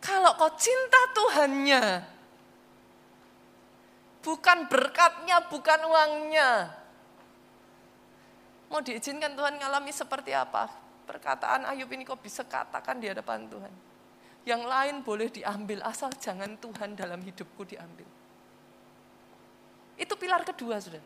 Kalau 0.04 0.36
kau 0.36 0.52
cinta 0.60 1.00
Tuhannya, 1.16 2.04
bukan 4.20 4.68
berkatnya, 4.68 5.40
bukan 5.48 5.80
uangnya. 5.88 6.76
Mau 8.68 8.84
diizinkan 8.84 9.32
Tuhan 9.32 9.56
ngalami 9.56 9.88
seperti 9.88 10.36
apa? 10.36 10.68
Perkataan 11.08 11.64
Ayub 11.72 11.88
ini 11.96 12.04
kok 12.04 12.20
bisa 12.20 12.44
katakan 12.44 13.00
di 13.00 13.08
hadapan 13.08 13.48
Tuhan. 13.48 13.72
Yang 14.44 14.62
lain 14.68 15.00
boleh 15.00 15.32
diambil, 15.32 15.80
asal 15.80 16.12
jangan 16.20 16.60
Tuhan 16.60 16.92
dalam 16.92 17.24
hidupku 17.24 17.64
diambil. 17.64 18.15
Itu 19.96 20.14
pilar 20.20 20.44
kedua, 20.44 20.76
saudara. 20.78 21.04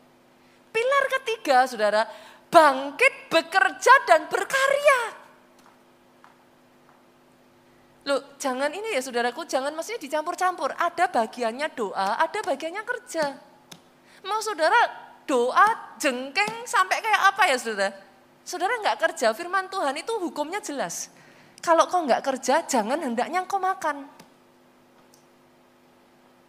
Pilar 0.70 1.04
ketiga, 1.18 1.66
saudara, 1.66 2.02
bangkit, 2.50 3.30
bekerja, 3.30 3.94
dan 4.06 4.26
berkarya. 4.26 5.00
Loh, 8.10 8.34
jangan 8.40 8.70
ini 8.72 8.96
ya 8.96 9.02
saudaraku, 9.02 9.46
jangan 9.46 9.70
maksudnya 9.70 10.02
dicampur-campur. 10.02 10.74
Ada 10.74 11.06
bagiannya 11.10 11.68
doa, 11.74 12.18
ada 12.18 12.38
bagiannya 12.42 12.82
kerja. 12.82 13.38
Mau 14.26 14.40
saudara 14.42 14.88
doa 15.28 15.96
jengkeng 16.00 16.66
sampai 16.66 16.98
kayak 17.04 17.22
apa 17.30 17.42
ya 17.46 17.56
saudara? 17.60 17.92
Saudara 18.42 18.72
nggak 18.82 18.98
kerja, 18.98 19.30
firman 19.36 19.68
Tuhan 19.68 19.94
itu 20.00 20.12
hukumnya 20.18 20.58
jelas. 20.58 21.12
Kalau 21.60 21.86
kau 21.92 22.02
nggak 22.02 22.24
kerja, 22.24 22.64
jangan 22.64 22.98
hendaknya 22.98 23.44
kau 23.44 23.60
makan. 23.60 24.08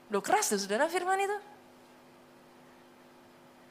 Loh 0.07 0.23
keras 0.23 0.55
tuh 0.55 0.59
saudara 0.59 0.87
firman 0.87 1.19
itu. 1.19 1.37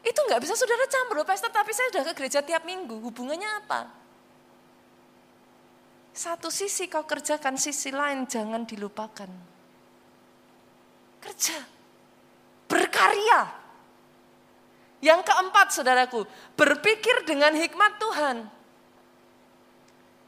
Itu 0.00 0.20
nggak 0.24 0.40
bisa 0.40 0.56
saudara 0.56 0.88
campur 0.88 1.20
loh 1.20 1.28
pastor, 1.28 1.52
tapi 1.52 1.76
saya 1.76 1.92
sudah 1.92 2.04
ke 2.08 2.12
gereja 2.16 2.40
tiap 2.40 2.64
minggu. 2.64 2.96
Hubungannya 3.04 3.50
apa? 3.64 3.90
Satu 6.10 6.48
sisi 6.48 6.88
kau 6.90 7.04
kerjakan, 7.04 7.60
sisi 7.60 7.92
lain 7.92 8.24
jangan 8.26 8.64
dilupakan. 8.64 9.30
Kerja. 11.20 11.58
Berkarya. 12.66 13.40
Yang 15.00 15.20
keempat 15.24 15.66
saudaraku, 15.72 16.28
berpikir 16.56 17.24
dengan 17.24 17.56
hikmat 17.56 17.96
Tuhan. 17.96 18.36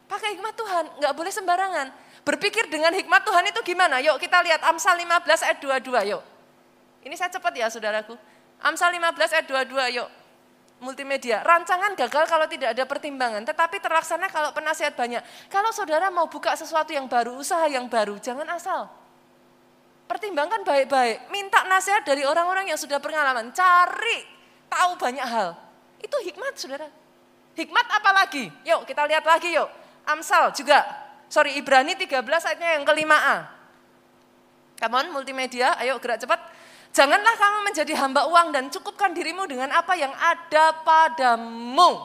Pakai 0.08 0.36
hikmat 0.36 0.54
Tuhan, 0.56 0.84
nggak 1.00 1.14
boleh 1.16 1.32
sembarangan. 1.32 1.88
Berpikir 2.22 2.70
dengan 2.70 2.94
hikmat 2.94 3.24
Tuhan 3.26 3.44
itu 3.50 3.60
gimana? 3.66 3.98
Yuk 3.98 4.20
kita 4.22 4.44
lihat 4.46 4.62
Amsal 4.64 4.94
15 5.00 5.44
ayat 5.44 5.58
22 5.58 6.12
yuk. 6.14 6.22
Ini 7.02 7.14
saya 7.18 7.34
cepat 7.34 7.52
ya 7.56 7.66
saudaraku. 7.66 8.14
Amsal 8.62 8.94
15 8.94 9.34
ayat 9.34 9.46
22 9.46 9.98
yuk. 9.98 10.08
Multimedia. 10.82 11.46
Rancangan 11.46 11.94
gagal 11.94 12.26
kalau 12.26 12.46
tidak 12.50 12.74
ada 12.74 12.82
pertimbangan, 12.86 13.46
tetapi 13.46 13.78
terlaksana 13.78 14.26
kalau 14.26 14.50
penasihat 14.50 14.98
banyak. 14.98 15.22
Kalau 15.46 15.70
saudara 15.70 16.10
mau 16.10 16.26
buka 16.26 16.58
sesuatu 16.58 16.90
yang 16.90 17.06
baru, 17.06 17.38
usaha 17.38 17.70
yang 17.70 17.86
baru, 17.86 18.18
jangan 18.18 18.46
asal. 18.50 18.90
Pertimbangkan 20.10 20.66
baik-baik. 20.66 21.30
Minta 21.30 21.62
nasihat 21.70 22.02
dari 22.02 22.26
orang-orang 22.26 22.66
yang 22.66 22.78
sudah 22.78 22.98
pengalaman. 22.98 23.54
Cari 23.54 24.26
tahu 24.66 24.98
banyak 24.98 25.22
hal. 25.22 25.54
Itu 26.02 26.18
hikmat 26.18 26.58
saudara. 26.58 26.90
Hikmat 27.54 27.86
apa 27.86 28.10
lagi? 28.10 28.50
Yuk 28.66 28.82
kita 28.88 29.06
lihat 29.06 29.22
lagi 29.22 29.54
yuk. 29.54 29.70
Amsal 30.02 30.50
juga. 30.50 30.82
Sorry 31.30 31.56
Ibrani 31.56 31.94
13 31.94 32.20
ayatnya 32.26 32.76
yang 32.76 32.84
kelima 32.84 33.16
A. 33.16 33.36
Come 34.82 34.98
on 34.98 35.06
multimedia, 35.14 35.78
ayo 35.78 35.96
gerak 36.02 36.18
cepat. 36.18 36.42
Janganlah 36.92 37.34
kamu 37.40 37.58
menjadi 37.72 37.92
hamba 37.96 38.28
uang 38.28 38.52
dan 38.52 38.68
cukupkan 38.68 39.16
dirimu 39.16 39.48
dengan 39.48 39.72
apa 39.72 39.96
yang 39.96 40.12
ada 40.12 40.76
padamu. 40.84 42.04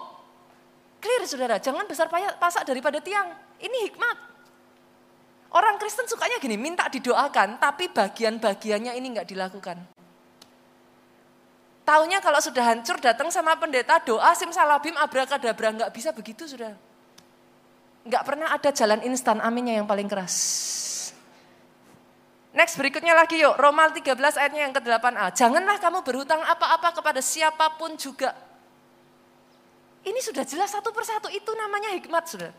Clear 1.03 1.27
saudara, 1.27 1.59
jangan 1.59 1.83
besar 1.83 2.07
pasak 2.39 2.63
daripada 2.63 3.03
tiang. 3.03 3.35
Ini 3.59 3.91
hikmat. 3.91 4.17
Orang 5.51 5.75
Kristen 5.75 6.07
sukanya 6.07 6.39
gini, 6.39 6.55
minta 6.55 6.87
didoakan, 6.87 7.59
tapi 7.59 7.91
bagian-bagiannya 7.91 8.95
ini 8.95 9.07
nggak 9.11 9.27
dilakukan. 9.27 9.77
Taunya 11.87 12.19
kalau 12.19 12.39
sudah 12.43 12.75
hancur 12.75 12.99
datang 12.99 13.31
sama 13.31 13.55
pendeta 13.55 13.95
doa 14.03 14.35
simsalabim 14.35 14.95
abrakadabra 14.99 15.71
nggak 15.71 15.91
bisa 15.95 16.11
begitu 16.11 16.43
sudah. 16.43 16.75
Nggak 18.07 18.23
pernah 18.27 18.51
ada 18.51 18.71
jalan 18.75 19.03
instan 19.07 19.39
aminnya 19.39 19.79
yang 19.79 19.87
paling 19.87 20.07
keras. 20.07 20.35
Next 22.57 22.73
berikutnya 22.73 23.13
lagi 23.13 23.37
yuk, 23.37 23.53
Roma 23.53 23.85
13 23.85 24.17
ayatnya 24.17 24.65
yang 24.65 24.73
ke-8a. 24.73 25.29
Janganlah 25.29 25.77
kamu 25.77 26.01
berhutang 26.01 26.41
apa-apa 26.41 26.89
kepada 26.97 27.21
siapa 27.21 27.77
pun 27.77 27.93
juga. 27.93 28.33
Ini 30.01 30.17
sudah 30.25 30.41
jelas 30.41 30.73
satu 30.73 30.89
persatu, 30.89 31.29
itu 31.29 31.53
namanya 31.53 31.93
hikmat 31.93 32.25
sudah. 32.25 32.49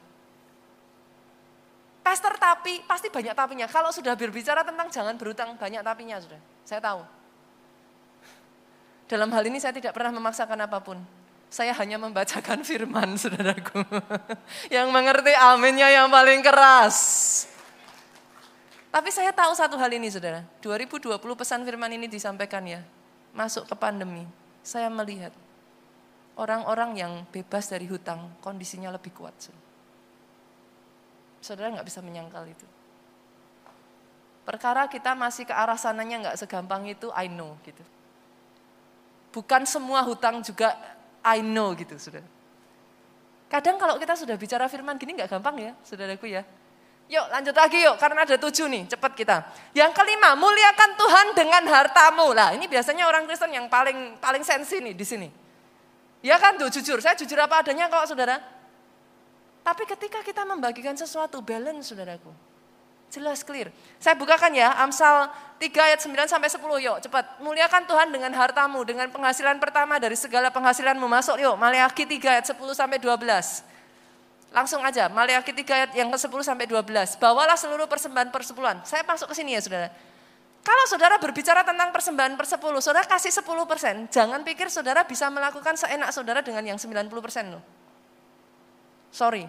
Pastor 1.99 2.39
tapi, 2.39 2.79
pasti 2.87 3.11
banyak 3.11 3.35
tapinya. 3.35 3.67
Kalau 3.67 3.91
sudah 3.91 4.15
berbicara 4.15 4.63
tentang 4.63 4.87
jangan 4.87 5.19
berhutang, 5.19 5.59
banyak 5.59 5.83
tapinya 5.83 6.23
sudah. 6.23 6.39
Saya 6.63 6.79
tahu. 6.79 7.03
Dalam 9.11 9.35
hal 9.35 9.43
ini 9.51 9.59
saya 9.59 9.75
tidak 9.75 9.99
pernah 9.99 10.15
memaksakan 10.15 10.63
apa 10.63 10.79
pun. 10.79 11.03
Saya 11.51 11.75
hanya 11.75 11.99
membacakan 11.99 12.63
firman, 12.63 13.17
saudaraku. 13.21 13.83
yang 14.71 14.95
mengerti 14.95 15.35
aminnya 15.35 15.91
yang 15.91 16.07
paling 16.07 16.39
keras. 16.39 16.97
Tapi 18.89 19.13
saya 19.13 19.37
tahu 19.37 19.53
satu 19.53 19.77
hal 19.77 19.93
ini 19.93 20.09
saudara, 20.09 20.41
2020 20.65 21.21
pesan 21.21 21.61
firman 21.61 21.93
ini 21.93 22.09
disampaikan 22.09 22.65
ya, 22.65 22.81
masuk 23.37 23.69
ke 23.69 23.75
pandemi. 23.77 24.25
Saya 24.65 24.89
melihat 24.89 25.33
orang-orang 26.41 26.97
yang 26.97 27.13
bebas 27.29 27.69
dari 27.69 27.85
hutang, 27.85 28.33
kondisinya 28.41 28.89
lebih 28.89 29.13
kuat. 29.13 29.37
Saudara 31.45 31.69
nggak 31.77 31.85
bisa 31.85 32.01
menyangkal 32.01 32.49
itu. 32.49 32.65
Perkara 34.49 34.89
kita 34.89 35.13
masih 35.13 35.45
ke 35.45 35.53
arah 35.53 35.77
sananya 35.77 36.25
nggak 36.25 36.41
segampang 36.41 36.89
itu, 36.89 37.13
I 37.13 37.29
know 37.29 37.61
gitu. 37.69 37.85
Bukan 39.29 39.69
semua 39.69 40.01
hutang 40.01 40.41
juga 40.41 40.73
I 41.21 41.45
know 41.45 41.77
gitu, 41.77 42.01
saudara. 42.01 42.25
Kadang 43.53 43.77
kalau 43.77 44.01
kita 44.01 44.17
sudah 44.17 44.41
bicara 44.41 44.65
firman 44.73 44.97
gini 44.97 45.13
nggak 45.21 45.29
gampang 45.29 45.57
ya, 45.61 45.73
saudaraku 45.85 46.33
ya. 46.33 46.49
Yuk 47.09 47.25
lanjut 47.33 47.57
lagi 47.57 47.81
yuk, 47.81 47.97
karena 47.97 48.29
ada 48.29 48.37
tujuh 48.37 48.69
nih, 48.69 48.85
cepat 48.85 49.17
kita. 49.17 49.41
Yang 49.73 49.97
kelima, 49.97 50.37
muliakan 50.37 50.93
Tuhan 50.93 51.27
dengan 51.33 51.65
hartamu. 51.65 52.37
Lah 52.37 52.53
ini 52.53 52.69
biasanya 52.69 53.09
orang 53.09 53.25
Kristen 53.25 53.49
yang 53.49 53.65
paling 53.73 54.21
paling 54.21 54.45
sensi 54.45 54.77
nih 54.77 54.93
di 54.93 55.07
sini. 55.09 55.29
Ya 56.21 56.37
kan 56.37 56.61
tuh 56.61 56.69
jujur, 56.69 57.01
saya 57.01 57.17
jujur 57.17 57.41
apa 57.41 57.65
adanya 57.65 57.89
kok 57.89 58.13
saudara. 58.13 58.37
Tapi 59.65 59.89
ketika 59.89 60.21
kita 60.21 60.45
membagikan 60.45 60.93
sesuatu, 61.01 61.41
balance 61.41 61.89
saudaraku. 61.89 62.29
Jelas 63.09 63.41
clear. 63.41 63.73
Saya 63.97 64.13
bukakan 64.13 64.53
ya, 64.53 64.77
Amsal 64.85 65.33
3 65.57 65.65
ayat 65.81 66.01
9 66.05 66.29
sampai 66.29 66.53
10 66.53 66.61
yuk 66.61 66.97
cepat. 67.09 67.41
Muliakan 67.41 67.89
Tuhan 67.89 68.13
dengan 68.13 68.37
hartamu, 68.37 68.85
dengan 68.85 69.09
penghasilan 69.09 69.57
pertama 69.57 69.97
dari 69.97 70.13
segala 70.13 70.53
penghasilanmu. 70.53 71.09
Masuk 71.09 71.41
yuk, 71.41 71.57
Maleakhi 71.57 72.05
3 72.05 72.37
ayat 72.37 72.45
10 72.53 72.77
sampai 72.77 73.01
12. 73.01 73.65
Langsung 74.49 74.81
aja, 74.81 75.13
Maleakhi 75.13 75.53
3 75.53 75.77
ayat 75.77 75.91
yang 75.93 76.09
ke-10 76.09 76.41
sampai 76.41 76.65
12. 76.65 77.21
Bawalah 77.21 77.57
seluruh 77.61 77.85
persembahan 77.85 78.33
persepuluhan. 78.33 78.81
Saya 78.89 79.05
masuk 79.05 79.29
ke 79.29 79.35
sini 79.37 79.53
ya 79.53 79.61
saudara. 79.61 79.93
Kalau 80.65 80.85
saudara 80.89 81.17
berbicara 81.21 81.65
tentang 81.65 81.93
persembahan 81.93 82.37
persepuluh, 82.37 82.81
saudara 82.81 83.05
kasih 83.05 83.33
10 83.33 83.45
persen. 83.69 84.09
Jangan 84.09 84.41
pikir 84.45 84.73
saudara 84.73 85.05
bisa 85.05 85.29
melakukan 85.29 85.77
seenak 85.77 86.13
saudara 86.13 86.41
dengan 86.41 86.65
yang 86.65 86.79
90 86.81 87.09
persen 87.21 87.57
loh. 87.57 87.63
Sorry. 89.13 89.49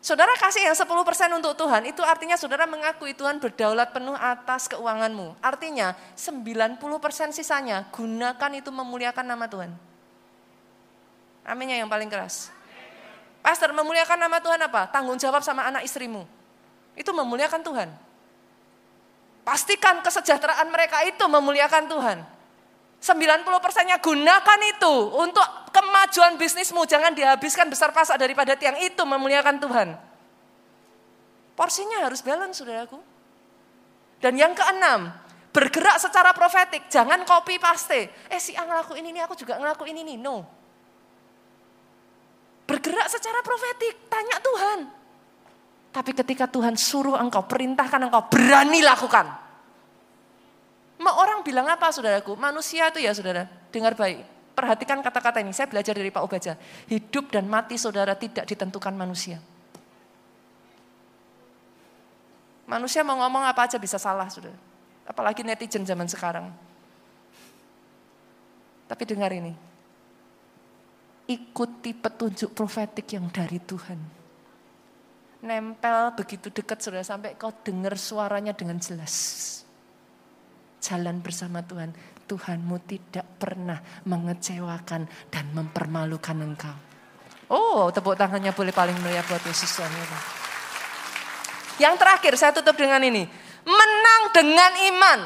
Saudara 0.00 0.32
kasih 0.38 0.64
yang 0.64 0.76
10 0.76 0.86
persen 1.04 1.28
untuk 1.36 1.52
Tuhan, 1.58 1.84
itu 1.84 2.00
artinya 2.00 2.32
saudara 2.38 2.64
mengakui 2.64 3.12
Tuhan 3.12 3.36
berdaulat 3.36 3.92
penuh 3.92 4.16
atas 4.16 4.64
keuanganmu. 4.72 5.36
Artinya 5.44 5.92
90 6.16 6.78
persen 6.98 7.30
sisanya 7.36 7.84
gunakan 7.92 8.50
itu 8.56 8.72
memuliakan 8.72 9.26
nama 9.28 9.44
Tuhan. 9.44 9.70
Aminnya 11.44 11.76
yang 11.78 11.90
paling 11.90 12.08
keras. 12.08 12.48
Pastor, 13.40 13.72
memuliakan 13.72 14.20
nama 14.20 14.38
Tuhan 14.38 14.60
apa? 14.60 14.88
Tanggung 14.92 15.16
jawab 15.16 15.40
sama 15.40 15.64
anak 15.64 15.84
istrimu. 15.84 16.28
Itu 16.92 17.16
memuliakan 17.16 17.64
Tuhan. 17.64 17.88
Pastikan 19.40 20.04
kesejahteraan 20.04 20.68
mereka 20.68 21.00
itu 21.08 21.24
memuliakan 21.24 21.88
Tuhan. 21.88 22.18
90 23.00 23.64
persennya 23.64 23.96
gunakan 23.96 24.60
itu 24.76 24.94
untuk 25.16 25.44
kemajuan 25.72 26.36
bisnismu. 26.36 26.84
Jangan 26.84 27.16
dihabiskan 27.16 27.72
besar 27.72 27.96
pasak 27.96 28.20
daripada 28.20 28.52
tiang 28.60 28.76
itu 28.76 29.00
memuliakan 29.00 29.56
Tuhan. 29.56 29.88
Porsinya 31.56 32.04
harus 32.04 32.20
balance, 32.20 32.60
saudaraku. 32.60 33.00
Dan 34.20 34.36
yang 34.36 34.52
keenam, 34.52 35.16
bergerak 35.48 35.96
secara 35.96 36.36
profetik. 36.36 36.92
Jangan 36.92 37.24
copy 37.24 37.56
paste. 37.56 38.12
Eh 38.28 38.36
si 38.36 38.52
A 38.52 38.68
ngelakuin 38.68 39.08
ini, 39.08 39.24
aku 39.24 39.32
juga 39.32 39.56
ngelakuin 39.56 39.96
ini. 40.04 40.20
No. 40.20 40.59
Bergerak 42.70 43.10
secara 43.10 43.42
profetik, 43.42 44.06
tanya 44.06 44.38
Tuhan. 44.38 44.78
Tapi 45.90 46.14
ketika 46.14 46.46
Tuhan 46.46 46.78
suruh 46.78 47.18
engkau, 47.18 47.42
perintahkan 47.42 48.06
engkau, 48.06 48.30
berani 48.30 48.78
lakukan. 48.78 49.26
Ma 51.02 51.18
orang 51.18 51.42
bilang 51.42 51.66
apa 51.66 51.90
saudaraku? 51.90 52.38
Manusia 52.38 52.86
itu 52.94 53.02
ya 53.02 53.10
saudara, 53.10 53.50
dengar 53.74 53.98
baik. 53.98 54.22
Perhatikan 54.54 55.02
kata-kata 55.02 55.42
ini, 55.42 55.50
saya 55.50 55.66
belajar 55.66 55.98
dari 55.98 56.14
Pak 56.14 56.22
Ubaja. 56.22 56.54
Hidup 56.86 57.34
dan 57.34 57.50
mati 57.50 57.74
saudara 57.74 58.14
tidak 58.14 58.46
ditentukan 58.46 58.94
manusia. 58.94 59.42
Manusia 62.70 63.02
mau 63.02 63.18
ngomong 63.18 63.50
apa 63.50 63.66
aja 63.66 63.82
bisa 63.82 63.98
salah 63.98 64.30
saudara. 64.30 64.54
Apalagi 65.10 65.42
netizen 65.42 65.82
zaman 65.82 66.06
sekarang. 66.06 66.46
Tapi 68.86 69.02
dengar 69.10 69.34
ini. 69.34 69.69
Ikuti 71.30 71.94
petunjuk 71.94 72.50
profetik 72.50 73.14
yang 73.14 73.30
dari 73.30 73.62
Tuhan. 73.62 73.98
Nempel 75.46 76.12
begitu 76.18 76.50
dekat 76.50 76.82
saudara 76.82 77.06
sampai 77.06 77.38
kau 77.38 77.54
dengar 77.62 77.94
suaranya 77.94 78.52
dengan 78.52 78.76
jelas 78.82 79.14
jalan 80.80 81.20
bersama 81.20 81.60
Tuhan, 81.62 81.92
Tuhanmu 82.24 82.76
tidak 82.88 83.26
pernah 83.36 83.78
mengecewakan 84.08 85.06
dan 85.28 85.44
mempermalukan 85.52 86.36
engkau. 86.40 86.76
Oh, 87.52 87.92
tepuk 87.92 88.16
tangannya 88.16 88.50
boleh 88.56 88.72
paling 88.72 88.96
mulia 88.98 89.22
buat 89.28 89.42
Yesus 89.44 89.68
Tuhan. 89.76 89.92
Yang 91.78 91.94
terakhir 92.00 92.32
saya 92.40 92.52
tutup 92.56 92.74
dengan 92.74 93.02
ini. 93.04 93.28
Menang 93.62 94.22
dengan 94.32 94.72
iman. 94.94 95.20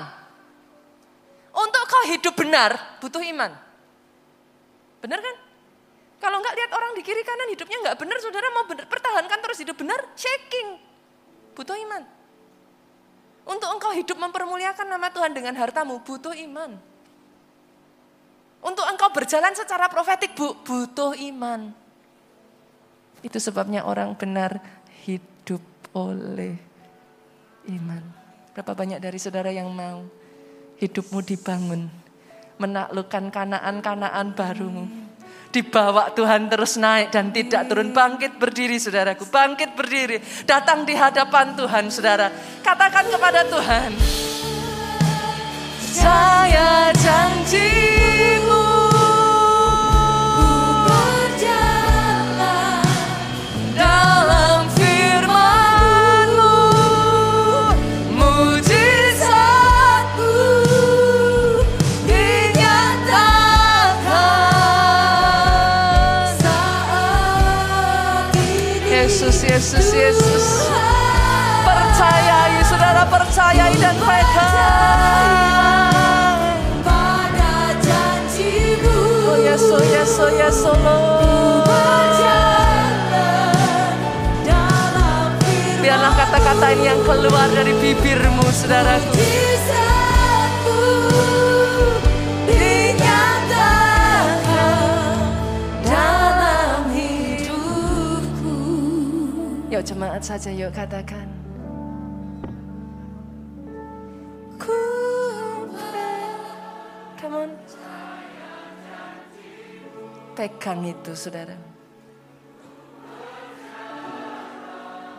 Untuk 1.55 1.83
kau 1.87 2.05
hidup 2.11 2.35
benar, 2.35 2.99
butuh 2.99 3.23
iman. 3.23 3.53
Benar 4.99 5.19
kan? 5.23 5.37
Kalau 6.25 6.41
enggak 6.41 6.57
lihat 6.57 6.73
orang 6.73 6.97
di 6.97 7.05
kiri 7.05 7.21
kanan 7.21 7.53
hidupnya 7.53 7.85
enggak 7.85 8.01
benar, 8.01 8.17
saudara 8.17 8.49
mau 8.57 8.65
benar, 8.65 8.89
pertahankan 8.89 9.39
terus 9.45 9.61
hidup 9.61 9.77
benar, 9.77 10.01
shaking. 10.17 10.81
Butuh 11.53 11.77
iman. 11.85 12.01
Untuk 13.45 13.69
engkau 13.69 13.93
hidup 13.93 14.17
mempermuliakan 14.17 14.89
nama 14.89 15.13
Tuhan 15.13 15.37
dengan 15.37 15.53
hartamu 15.61 16.01
butuh 16.01 16.33
iman. 16.33 16.81
Untuk 18.65 18.89
engkau 18.89 19.13
berjalan 19.13 19.53
secara 19.53 19.93
profetik 19.93 20.33
bu, 20.33 20.57
butuh 20.65 21.13
iman. 21.13 21.77
Itu 23.21 23.37
sebabnya 23.37 23.85
orang 23.85 24.17
benar 24.17 24.65
hidup 25.05 25.61
oleh 25.93 26.57
iman. 27.69 28.01
Berapa 28.57 28.73
banyak 28.73 28.97
dari 28.97 29.21
saudara 29.21 29.53
yang 29.53 29.69
mau 29.69 30.09
hidupmu 30.81 31.21
dibangun, 31.21 31.93
menaklukkan 32.57 33.29
kanaan-kanaan 33.29 34.33
barumu 34.33 35.04
dibawa 35.55 36.11
Tuhan 36.11 36.51
terus 36.51 36.75
naik 36.75 37.15
dan 37.15 37.31
tidak 37.31 37.71
turun. 37.71 37.95
Bangkit 37.95 38.35
berdiri 38.43 38.83
saudaraku, 38.83 39.31
bangkit 39.31 39.79
berdiri. 39.79 40.19
Datang 40.43 40.83
di 40.83 40.99
hadapan 40.99 41.55
Tuhan 41.55 41.87
saudara. 41.95 42.27
Katakan 42.67 43.07
kepada 43.07 43.47
Tuhan. 43.47 43.91
Saya 45.95 46.91
janjimu. 46.99 48.34
Kata-kata 86.65 86.81
ini 86.81 86.85
yang 86.89 87.01
keluar 87.05 87.49
dari 87.53 87.73
bibirmu, 87.77 88.47
saudaraku. 88.49 89.21
Yuk 99.75 99.83
jemaat 99.83 100.23
saja 100.23 100.55
yuk 100.55 100.71
katakan. 100.71 101.27
Ku 104.55 104.79
Come 107.19 107.35
on. 107.43 107.51
Pegang 110.39 110.87
itu 110.87 111.13
saudara. 111.19 111.74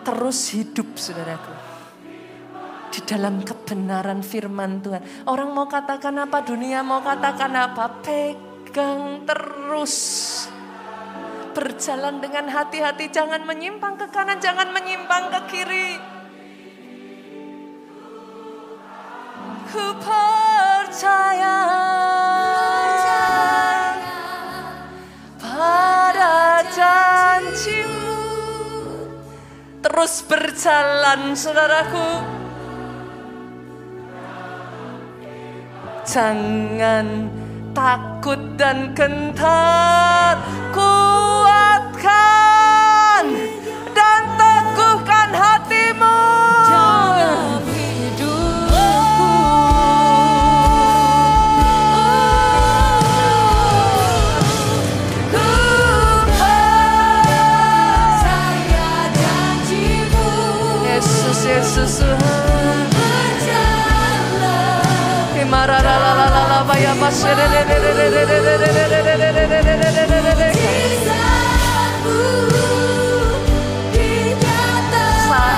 Terus 0.06 0.54
hidup 0.54 1.02
saudaraku. 1.02 1.54
Di 2.94 3.02
dalam 3.04 3.42
kebenaran 3.42 4.22
firman 4.22 4.80
Tuhan. 4.80 5.28
Orang 5.28 5.52
mau 5.52 5.66
katakan 5.66 6.16
apa, 6.22 6.46
dunia 6.46 6.86
mau 6.86 7.02
katakan 7.02 7.52
apa, 7.52 8.00
pegang 8.06 9.26
terus 9.26 9.98
berjalan 11.56 12.20
dengan 12.20 12.52
hati-hati, 12.52 13.08
jangan 13.12 13.44
menyimpang 13.48 13.96
ke 13.96 14.08
kanan, 14.12 14.40
jangan 14.44 14.72
menyimpang 14.76 15.32
ke 15.32 15.40
kiri. 15.52 15.90
Ku 19.72 19.86
percaya 20.00 21.75
Terus 29.96 30.28
berjalan 30.28 31.40
saudaraku. 31.40 32.20
Jangan 36.04 37.32
takut 37.72 38.60
dan 38.60 38.92
gentar 38.92 40.36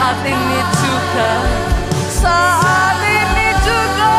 saat 0.08 0.24
ini 0.24 0.60
juga 0.72 1.32
saat 2.08 3.00
ini 3.04 3.50
juga 3.60 4.16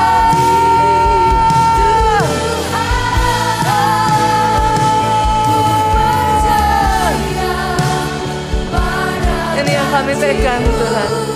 ini 9.58 9.72
yang 9.72 9.88
kami 9.88 10.12
pegang 10.12 10.60
Tuhan 10.60 11.27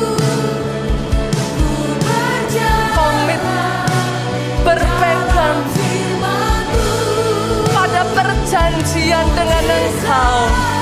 pada 8.53 8.69
perjanjian 8.69 9.27
dengan 9.33 9.65
Engkau. 9.65 10.82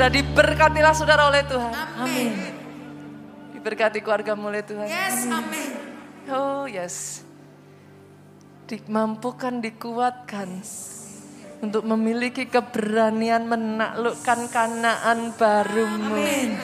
Sudah 0.00 0.16
diberkatilah 0.16 0.96
saudara 0.96 1.28
oleh 1.28 1.44
Tuhan. 1.44 1.76
Amin. 1.76 2.32
Diberkati 3.52 4.00
keluargamu 4.00 4.48
oleh 4.48 4.64
Tuhan. 4.64 4.88
Yes, 4.88 5.28
amin. 5.28 5.76
Oh 6.24 6.64
yes. 6.64 7.20
Dimampukan, 8.64 9.60
dikuatkan 9.60 10.64
untuk 11.60 11.84
memiliki 11.84 12.48
keberanian 12.48 13.44
menaklukkan 13.44 14.48
kanaan 14.48 15.36
barumu. 15.36 16.16
Amin. 16.16 16.56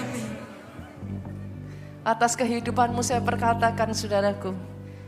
Atas 2.08 2.40
kehidupanmu 2.40 3.04
saya 3.04 3.20
perkatakan 3.20 3.92
saudaraku, 3.92 4.56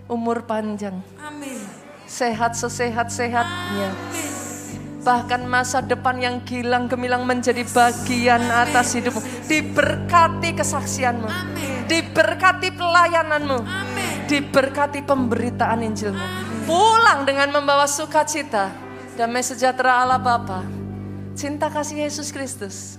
umur 0.04 0.44
panjang, 0.44 1.00
Amin. 1.16 1.64
sehat 2.04 2.52
sesehat-sehatnya. 2.60 3.88
Amin. 3.88 4.37
Bahkan 4.98 5.46
masa 5.46 5.78
depan 5.78 6.18
yang 6.18 6.42
gilang 6.42 6.90
gemilang 6.90 7.22
menjadi 7.22 7.62
bagian 7.70 8.42
atas 8.50 8.98
hidupmu. 8.98 9.22
Diberkati 9.46 10.58
kesaksianmu. 10.58 11.28
Diberkati 11.86 12.68
pelayananmu. 12.74 13.58
Diberkati 14.26 15.00
pemberitaan 15.06 15.80
Injilmu. 15.86 16.20
Pulang 16.66 17.24
dengan 17.24 17.48
membawa 17.54 17.86
sukacita. 17.88 18.74
Damai 19.16 19.40
sejahtera 19.40 20.04
Allah 20.04 20.20
Bapa. 20.20 20.66
Cinta 21.38 21.70
kasih 21.70 22.04
Yesus 22.04 22.34
Kristus. 22.34 22.98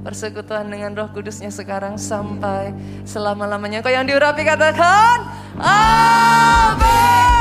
Persekutuan 0.00 0.68
dengan 0.68 0.96
roh 0.96 1.12
kudusnya 1.12 1.52
sekarang 1.52 2.00
sampai 2.00 2.72
selama-lamanya. 3.04 3.84
Kau 3.84 3.92
yang 3.92 4.08
diurapi 4.08 4.44
katakan. 4.44 5.18
Amin. 5.60 7.39